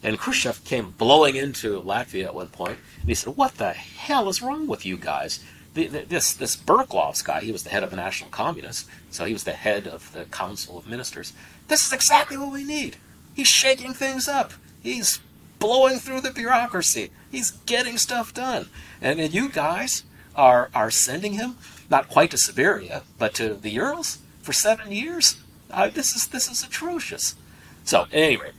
And 0.03 0.19
Khrushchev 0.19 0.63
came 0.63 0.91
blowing 0.91 1.35
into 1.35 1.81
Latvia 1.81 2.25
at 2.25 2.35
one 2.35 2.47
point, 2.47 2.77
and 3.01 3.09
he 3.09 3.15
said, 3.15 3.35
"What 3.35 3.55
the 3.55 3.73
hell 3.73 4.29
is 4.29 4.41
wrong 4.41 4.67
with 4.67 4.85
you 4.85 4.97
guys? 4.97 5.43
This 5.85 6.33
this 6.33 6.55
Berklavs 6.55 7.23
guy, 7.23 7.41
he 7.41 7.51
was 7.51 7.63
the 7.63 7.69
head 7.69 7.83
of 7.83 7.91
the 7.91 7.95
National 7.95 8.29
Communists, 8.29 8.89
so 9.11 9.25
he 9.25 9.33
was 9.33 9.43
the 9.43 9.53
head 9.53 9.87
of 9.87 10.11
the 10.13 10.25
Council 10.25 10.77
of 10.77 10.87
Ministers. 10.87 11.33
This 11.67 11.85
is 11.85 11.93
exactly 11.93 12.37
what 12.37 12.51
we 12.51 12.63
need. 12.63 12.97
He's 13.35 13.47
shaking 13.47 13.93
things 13.93 14.27
up. 14.27 14.53
He's 14.81 15.19
blowing 15.59 15.99
through 15.99 16.21
the 16.21 16.31
bureaucracy. 16.31 17.11
He's 17.31 17.51
getting 17.51 17.97
stuff 17.97 18.33
done. 18.33 18.69
And, 19.01 19.19
and 19.19 19.33
you 19.33 19.49
guys 19.49 20.03
are 20.35 20.69
are 20.73 20.91
sending 20.91 21.33
him 21.33 21.57
not 21.89 22.09
quite 22.09 22.31
to 22.31 22.37
Siberia, 22.37 23.03
but 23.17 23.33
to 23.35 23.53
the 23.53 23.69
Urals 23.69 24.19
for 24.41 24.53
seven 24.53 24.91
years. 24.91 25.37
Uh, 25.69 25.89
this 25.89 26.15
is 26.15 26.27
this 26.27 26.49
is 26.49 26.63
atrocious. 26.63 27.35
So, 27.83 28.03
at 28.03 28.13
any 28.13 28.37
rate, 28.37 28.53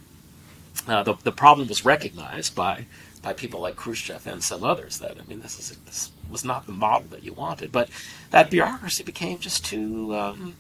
uh, 0.87 1.03
the 1.03 1.15
the 1.25 1.33
problem 1.33 1.69
was 1.69 1.85
recognized 1.85 2.55
by 2.55 2.87
by 3.23 3.33
people 3.33 3.61
like 3.61 3.77
Khrushchev 3.77 4.27
and 4.27 4.43
some 4.43 4.65
others. 4.65 4.99
That 4.99 5.17
I 5.19 5.29
mean, 5.29 5.41
this 5.41 5.59
is 5.59 5.77
this 5.79 6.11
was 6.31 6.45
not 6.45 6.67
the 6.67 6.73
model 6.73 7.09
that 7.11 7.23
you 7.23 7.33
wanted, 7.33 7.73
but 7.73 7.89
that 8.31 8.51
bureaucracy 8.51 9.03
became 9.03 9.39
just 9.39 9.65
too 9.65 10.15
um, 10.15 10.55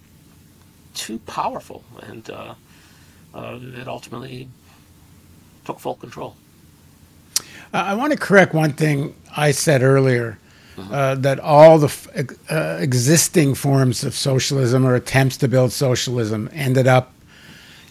too 0.94 1.18
powerful, 1.20 1.84
and 2.02 2.28
uh, 2.30 2.54
uh, 3.34 3.58
it 3.62 3.88
ultimately 3.88 4.48
took 5.64 5.78
full 5.78 5.94
control. 5.94 6.36
I 7.72 7.94
want 7.94 8.12
to 8.12 8.18
correct 8.18 8.54
one 8.54 8.72
thing 8.72 9.14
I 9.36 9.50
said 9.50 9.82
earlier. 9.82 10.38
Mm-hmm. 10.76 10.94
Uh, 10.94 11.14
that 11.16 11.40
all 11.40 11.76
the 11.78 11.88
f- 11.88 12.06
uh, 12.52 12.78
existing 12.80 13.56
forms 13.56 14.04
of 14.04 14.14
socialism 14.14 14.86
or 14.86 14.94
attempts 14.94 15.36
to 15.38 15.48
build 15.48 15.72
socialism 15.72 16.48
ended 16.52 16.86
up 16.86 17.12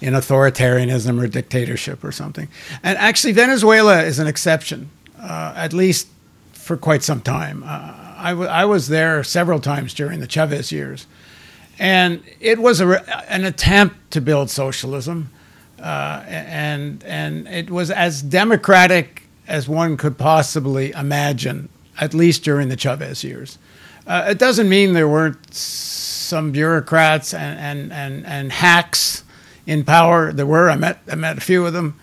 in 0.01 0.13
authoritarianism 0.13 1.21
or 1.21 1.27
dictatorship 1.27 2.03
or 2.03 2.11
something. 2.11 2.47
And 2.83 2.97
actually, 2.97 3.33
Venezuela 3.33 4.03
is 4.03 4.19
an 4.19 4.27
exception, 4.27 4.89
uh, 5.19 5.53
at 5.55 5.73
least 5.73 6.07
for 6.53 6.77
quite 6.77 7.03
some 7.03 7.21
time. 7.21 7.63
Uh, 7.63 7.93
I, 8.17 8.29
w- 8.31 8.49
I 8.49 8.65
was 8.65 8.87
there 8.87 9.23
several 9.23 9.59
times 9.59 9.93
during 9.93 10.19
the 10.19 10.27
Chavez 10.27 10.71
years. 10.71 11.07
And 11.79 12.23
it 12.39 12.59
was 12.59 12.81
a, 12.81 13.31
an 13.31 13.45
attempt 13.45 14.11
to 14.11 14.21
build 14.21 14.49
socialism. 14.49 15.29
Uh, 15.79 16.23
and, 16.27 17.03
and 17.03 17.47
it 17.47 17.69
was 17.69 17.91
as 17.91 18.21
democratic 18.21 19.23
as 19.47 19.69
one 19.69 19.95
could 19.95 20.17
possibly 20.17 20.91
imagine, 20.91 21.69
at 21.99 22.13
least 22.13 22.43
during 22.43 22.69
the 22.69 22.75
Chavez 22.75 23.23
years. 23.23 23.57
Uh, 24.07 24.25
it 24.29 24.39
doesn't 24.39 24.69
mean 24.69 24.93
there 24.93 25.07
weren't 25.07 25.53
some 25.53 26.51
bureaucrats 26.51 27.33
and, 27.33 27.59
and, 27.59 27.93
and, 27.93 28.25
and 28.25 28.51
hacks 28.51 29.23
in 29.67 29.83
power. 29.83 30.33
There 30.33 30.47
were. 30.47 30.71
I 30.71 30.77
met 30.77 30.99
I 31.11 31.15
met 31.15 31.37
a 31.37 31.41
few 31.41 31.65
of 31.67 31.73
them 31.73 31.99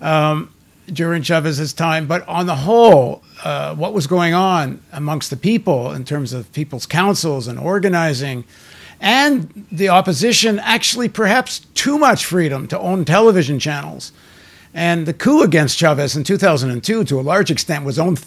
um, 0.00 0.52
during 0.86 1.22
Chavez's 1.22 1.72
time. 1.72 2.08
But 2.08 2.26
on 2.26 2.46
the 2.46 2.56
whole, 2.56 3.22
uh, 3.44 3.76
what 3.76 3.92
was 3.92 4.08
going 4.08 4.34
on 4.34 4.82
amongst 4.90 5.30
the 5.30 5.36
people 5.36 5.92
in 5.92 6.04
terms 6.04 6.32
of 6.32 6.52
people's 6.52 6.86
councils 6.86 7.46
and 7.46 7.58
organizing, 7.58 8.44
and 9.00 9.66
the 9.70 9.90
opposition 9.90 10.58
actually 10.58 11.08
perhaps 11.08 11.60
too 11.74 11.98
much 11.98 12.24
freedom 12.24 12.66
to 12.68 12.78
own 12.80 13.04
television 13.04 13.60
channels. 13.60 14.10
And 14.74 15.04
the 15.06 15.12
coup 15.12 15.42
against 15.42 15.76
Chavez 15.76 16.16
in 16.16 16.24
2002, 16.24 17.04
to 17.04 17.20
a 17.20 17.22
large 17.22 17.50
extent, 17.50 17.84
was 17.84 17.98
owned, 17.98 18.24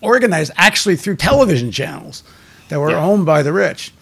organized 0.00 0.52
actually 0.56 0.94
through 0.94 1.16
television 1.16 1.72
channels 1.72 2.22
that 2.68 2.78
were 2.78 2.90
yeah. 2.90 3.04
owned 3.04 3.26
by 3.26 3.42
the 3.42 3.52
rich. 3.52 3.92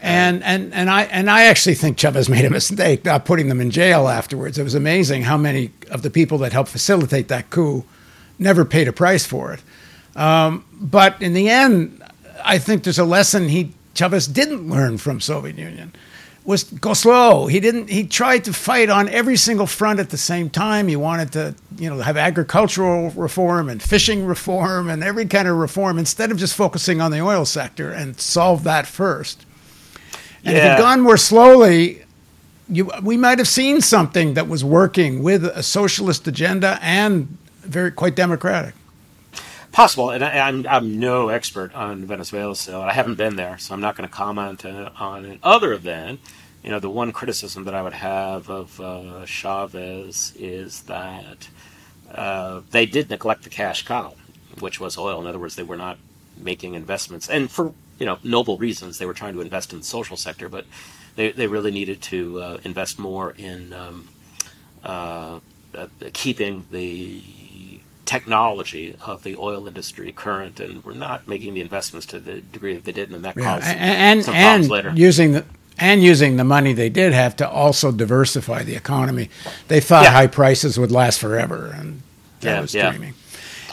And 0.00 0.44
and 0.44 0.72
and 0.72 0.88
I 0.88 1.02
and 1.04 1.28
I 1.28 1.44
actually 1.44 1.74
think 1.74 1.98
Chavez 1.98 2.28
made 2.28 2.44
a 2.44 2.50
mistake 2.50 3.04
not 3.04 3.24
putting 3.24 3.48
them 3.48 3.60
in 3.60 3.70
jail 3.70 4.08
afterwards. 4.08 4.56
It 4.58 4.62
was 4.62 4.74
amazing 4.74 5.22
how 5.22 5.36
many 5.36 5.72
of 5.90 6.02
the 6.02 6.10
people 6.10 6.38
that 6.38 6.52
helped 6.52 6.70
facilitate 6.70 7.28
that 7.28 7.50
coup 7.50 7.84
never 8.38 8.64
paid 8.64 8.86
a 8.86 8.92
price 8.92 9.26
for 9.26 9.52
it. 9.52 9.60
Um, 10.14 10.64
but 10.72 11.20
in 11.20 11.32
the 11.32 11.48
end, 11.48 12.02
I 12.44 12.58
think 12.58 12.84
there's 12.84 12.98
a 12.98 13.04
lesson 13.04 13.48
he 13.48 13.72
Chavez 13.98 14.28
didn't 14.28 14.68
learn 14.70 14.98
from 14.98 15.20
Soviet 15.20 15.58
Union, 15.58 15.92
was 16.44 16.62
go 16.62 16.94
slow. 16.94 17.48
He 17.48 17.58
didn't. 17.58 17.90
He 17.90 18.06
tried 18.06 18.44
to 18.44 18.52
fight 18.52 18.88
on 18.88 19.08
every 19.08 19.36
single 19.36 19.66
front 19.66 19.98
at 19.98 20.10
the 20.10 20.16
same 20.16 20.48
time. 20.48 20.86
He 20.86 20.96
wanted 20.96 21.32
to, 21.32 21.54
you 21.76 21.90
know, 21.90 22.00
have 22.00 22.16
agricultural 22.16 23.10
reform 23.10 23.68
and 23.68 23.82
fishing 23.82 24.24
reform 24.24 24.88
and 24.88 25.02
every 25.02 25.26
kind 25.26 25.48
of 25.48 25.56
reform 25.56 25.98
instead 25.98 26.30
of 26.30 26.38
just 26.38 26.54
focusing 26.54 27.00
on 27.00 27.10
the 27.10 27.20
oil 27.20 27.44
sector 27.44 27.90
and 27.90 28.18
solve 28.20 28.64
that 28.64 28.86
first. 28.86 29.44
And 30.44 30.54
yeah. 30.54 30.58
if 30.58 30.64
it 30.64 30.68
had 30.70 30.78
gone 30.78 31.00
more 31.00 31.16
slowly, 31.16 32.04
you, 32.68 32.90
we 33.02 33.16
might 33.16 33.38
have 33.38 33.48
seen 33.48 33.80
something 33.80 34.34
that 34.34 34.48
was 34.48 34.64
working 34.64 35.22
with 35.22 35.44
a 35.44 35.62
socialist 35.62 36.26
agenda 36.28 36.78
and 36.82 37.36
very 37.60 37.90
quite 37.90 38.14
democratic. 38.14 38.74
Possible, 39.72 40.10
and 40.10 40.24
I, 40.24 40.48
am 40.48 40.60
I'm, 40.60 40.66
I'm 40.66 41.00
no 41.00 41.28
expert 41.28 41.74
on 41.74 42.04
Venezuela 42.04 42.56
still. 42.56 42.80
I 42.80 42.92
haven't 42.92 43.16
been 43.16 43.36
there, 43.36 43.58
so 43.58 43.74
I'm 43.74 43.80
not 43.80 43.96
going 43.96 44.08
to 44.08 44.14
comment 44.14 44.64
uh, 44.64 44.90
on 44.98 45.24
it. 45.24 45.38
Other 45.42 45.76
than 45.76 46.18
you 46.62 46.70
know, 46.70 46.80
the 46.80 46.90
one 46.90 47.12
criticism 47.12 47.64
that 47.64 47.74
I 47.74 47.82
would 47.82 47.92
have 47.94 48.50
of 48.50 48.80
uh, 48.80 49.24
Chavez 49.24 50.34
is 50.38 50.82
that 50.82 51.48
uh, 52.12 52.60
they 52.70 52.86
did 52.86 53.10
neglect 53.10 53.44
the 53.44 53.50
cash 53.50 53.84
cow, 53.84 54.14
which 54.58 54.80
was 54.80 54.98
oil. 54.98 55.20
In 55.20 55.26
other 55.26 55.38
words, 55.38 55.56
they 55.56 55.62
were 55.62 55.76
not 55.76 55.98
making 56.36 56.74
investments, 56.74 57.28
and 57.28 57.50
for 57.50 57.72
you 57.98 58.06
know 58.06 58.18
noble 58.22 58.58
reasons, 58.58 58.98
they 58.98 59.06
were 59.06 59.14
trying 59.14 59.34
to 59.34 59.40
invest 59.40 59.72
in 59.72 59.80
the 59.80 59.84
social 59.84 60.16
sector, 60.16 60.48
but 60.48 60.66
they 61.16 61.32
they 61.32 61.46
really 61.46 61.70
needed 61.70 62.00
to 62.02 62.40
uh, 62.40 62.58
invest 62.64 62.98
more 62.98 63.32
in 63.32 63.72
um, 63.72 64.08
uh, 64.84 65.40
uh, 65.74 65.86
keeping 66.12 66.64
the 66.70 67.22
technology 68.04 68.96
of 69.04 69.22
the 69.22 69.36
oil 69.36 69.68
industry 69.68 70.12
current, 70.12 70.60
and 70.60 70.82
we're 70.84 70.94
not 70.94 71.28
making 71.28 71.54
the 71.54 71.60
investments 71.60 72.06
to 72.06 72.18
the 72.18 72.40
degree 72.40 72.74
that 72.74 72.84
they 72.84 72.92
did, 72.92 73.10
and 73.10 73.24
that 73.24 73.36
yeah, 73.36 73.44
caused 73.44 73.66
and, 73.66 73.78
and, 73.78 74.24
problems 74.24 74.64
and 74.64 74.70
later. 74.70 74.92
Using 74.94 75.32
the 75.32 75.44
and 75.78 76.02
using 76.02 76.36
the 76.36 76.44
money 76.44 76.72
they 76.72 76.88
did 76.88 77.12
have 77.12 77.36
to 77.36 77.48
also 77.48 77.92
diversify 77.92 78.62
the 78.62 78.74
economy. 78.74 79.28
They 79.68 79.80
thought 79.80 80.04
yeah. 80.04 80.12
high 80.12 80.26
prices 80.26 80.78
would 80.78 80.90
last 80.90 81.20
forever, 81.20 81.74
and 81.76 82.02
that 82.40 82.54
yeah, 82.54 82.60
was 82.60 82.72
dreaming. 82.72 83.14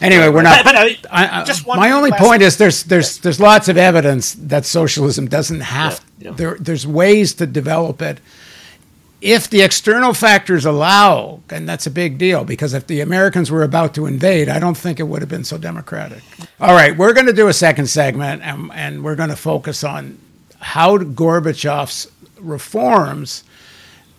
Anyway, 0.01 0.27
we're 0.29 0.41
not. 0.41 0.63
But, 0.63 0.73
but 0.73 1.05
uh, 1.05 1.07
I, 1.11 1.41
I, 1.41 1.43
just 1.45 1.65
my 1.65 1.91
only 1.91 2.11
point 2.11 2.41
is 2.41 2.57
there's 2.57 2.83
there's 2.83 3.19
there's 3.19 3.39
lots 3.39 3.69
of 3.69 3.77
evidence 3.77 4.33
that 4.33 4.65
socialism 4.65 5.27
doesn't 5.27 5.61
have. 5.61 6.03
There 6.19 6.57
there's 6.59 6.85
ways 6.85 7.33
to 7.35 7.45
develop 7.45 8.01
it 8.01 8.19
if 9.21 9.49
the 9.49 9.61
external 9.61 10.13
factors 10.13 10.65
allow, 10.65 11.41
and 11.49 11.67
that's 11.67 11.87
a 11.87 11.91
big 11.91 12.17
deal 12.17 12.43
because 12.43 12.73
if 12.73 12.85
the 12.85 13.01
Americans 13.01 13.49
were 13.49 13.63
about 13.63 13.95
to 13.95 14.05
invade, 14.05 14.49
I 14.49 14.59
don't 14.59 14.77
think 14.77 14.99
it 14.99 15.03
would 15.03 15.21
have 15.21 15.29
been 15.29 15.43
so 15.43 15.57
democratic. 15.57 16.21
All 16.59 16.73
right, 16.75 16.95
we're 16.95 17.13
going 17.13 17.25
to 17.25 17.33
do 17.33 17.47
a 17.47 17.53
second 17.53 17.87
segment, 17.87 18.43
and, 18.43 18.71
and 18.73 19.03
we're 19.03 19.15
going 19.15 19.29
to 19.29 19.35
focus 19.35 19.83
on 19.83 20.19
how 20.59 20.97
Gorbachev's 20.97 22.11
reforms 22.39 23.43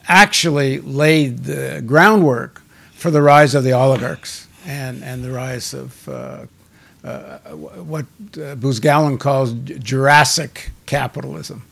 actually 0.09 0.81
laid 0.81 1.45
the 1.45 1.83
groundwork 1.87 2.63
for 2.93 3.11
the 3.11 3.23
rise 3.23 3.55
of 3.55 3.63
the 3.63 3.73
oligarchs 3.73 4.46
and, 4.67 5.03
and 5.03 5.25
the 5.25 5.31
rise 5.31 5.73
of 5.73 6.09
uh, 6.09 6.47
uh, 7.05 7.39
what 7.51 8.05
uh, 8.35 8.57
Buzgalin 8.57 9.19
calls 9.19 9.53
Jurassic 9.53 10.73
capitalism. 10.87 11.65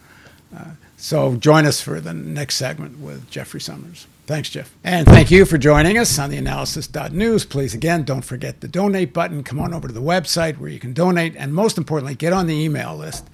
Uh, 0.57 0.71
so 0.97 1.37
join 1.37 1.67
us 1.67 1.81
for 1.81 2.01
the 2.01 2.15
next 2.15 2.55
segment 2.55 3.01
with 3.01 3.29
Jeffrey 3.31 3.61
Sommers. 3.61 4.07
Thanks, 4.27 4.49
Jeff. 4.49 4.75
And 4.83 5.07
thank 5.07 5.31
you 5.31 5.45
for 5.45 5.59
joining 5.59 5.99
us 5.99 6.19
on 6.19 6.31
the 6.31 6.39
analysis.news. 6.39 7.45
Please, 7.45 7.75
again, 7.75 8.05
don't 8.05 8.25
forget 8.25 8.63
the 8.63 8.69
donate 8.69 9.13
button. 9.13 9.43
Come 9.43 9.61
on 9.61 9.75
over 9.75 9.87
to 9.87 9.93
the 9.93 10.01
website 10.01 10.57
where 10.57 10.71
you 10.71 10.79
can 10.79 10.95
donate. 10.95 11.35
And 11.37 11.53
most 11.53 11.77
importantly, 11.77 12.15
get 12.15 12.33
on 12.33 12.47
the 12.47 12.55
email 12.55 12.97
list 12.97 13.29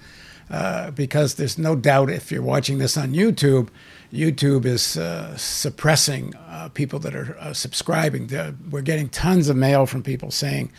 uh, 0.50 0.90
because 0.90 1.34
there's 1.36 1.58
no 1.58 1.76
doubt 1.76 2.10
if 2.10 2.32
you're 2.32 2.42
watching 2.42 2.78
this 2.78 2.96
on 2.96 3.12
YouTube, 3.12 3.68
YouTube 4.12 4.64
is 4.64 4.96
uh, 4.96 5.36
suppressing 5.36 6.34
uh, 6.48 6.68
people 6.74 6.98
that 7.00 7.14
are 7.14 7.36
uh, 7.38 7.52
subscribing. 7.52 8.28
we're 8.70 8.82
getting 8.82 9.08
tons 9.08 9.48
of 9.48 9.56
mail 9.56 9.86
from 9.86 10.02
people 10.02 10.30
saying 10.30 10.72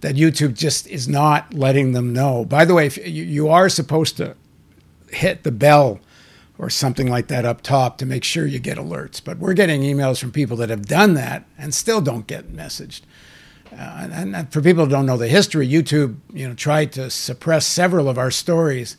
that 0.00 0.16
YouTube 0.16 0.54
just 0.54 0.86
is 0.88 1.08
not 1.08 1.54
letting 1.54 1.92
them 1.92 2.12
know. 2.12 2.44
By 2.44 2.64
the 2.64 2.74
way, 2.74 2.90
you, 3.04 3.22
you 3.22 3.48
are 3.48 3.68
supposed 3.68 4.16
to 4.16 4.36
hit 5.10 5.44
the 5.44 5.52
bell 5.52 6.00
or 6.58 6.68
something 6.70 7.08
like 7.08 7.28
that 7.28 7.44
up 7.44 7.62
top 7.62 7.98
to 7.98 8.06
make 8.06 8.24
sure 8.24 8.46
you 8.46 8.58
get 8.58 8.78
alerts. 8.78 9.22
But 9.22 9.38
we're 9.38 9.54
getting 9.54 9.82
emails 9.82 10.20
from 10.20 10.32
people 10.32 10.56
that 10.58 10.70
have 10.70 10.86
done 10.86 11.14
that 11.14 11.44
and 11.56 11.72
still 11.72 12.00
don't 12.00 12.26
get 12.26 12.52
messaged. 12.52 13.02
Uh, 13.72 14.08
and, 14.12 14.36
and, 14.36 14.52
for 14.52 14.60
people 14.60 14.84
who 14.84 14.90
don't 14.90 15.06
know 15.06 15.16
the 15.16 15.28
history, 15.28 15.66
YouTube, 15.66 16.16
you 16.32 16.46
know, 16.46 16.54
tried 16.54 16.92
to 16.92 17.08
suppress 17.08 17.66
several 17.66 18.08
of 18.08 18.18
our 18.18 18.30
stories, 18.30 18.96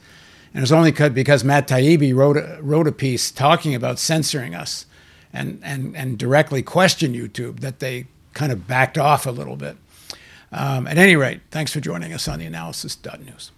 and 0.54 0.60
it 0.60 0.62
was 0.62 0.72
only 0.72 0.92
because 0.92 1.44
Matt 1.44 1.68
Taibbi 1.68 2.14
wrote 2.14 2.38
a, 2.38 2.60
wrote 2.62 2.88
a 2.88 2.92
piece 2.92 3.32
talking 3.32 3.74
about 3.74 3.98
censoring 3.98 4.54
us, 4.54 4.86
and 5.32 5.60
and 5.64 5.96
and 5.98 6.18
directly 6.18 6.62
questioned 6.62 7.16
YouTube 7.16 7.62
that 7.62 7.80
they 7.80 8.06
kind 8.34 8.52
of 8.52 8.68
backed 8.68 8.98
off 8.98 9.26
a 9.26 9.32
little 9.32 9.56
bit. 9.56 9.78
Um, 10.52 10.86
at 10.86 11.00
any 11.00 11.16
rate, 11.16 11.42
thanks 11.50 11.74
for 11.74 11.80
joining 11.80 12.14
us 12.14 12.28
on 12.28 12.38
the 12.38 12.46
analysis.news. 12.46 13.53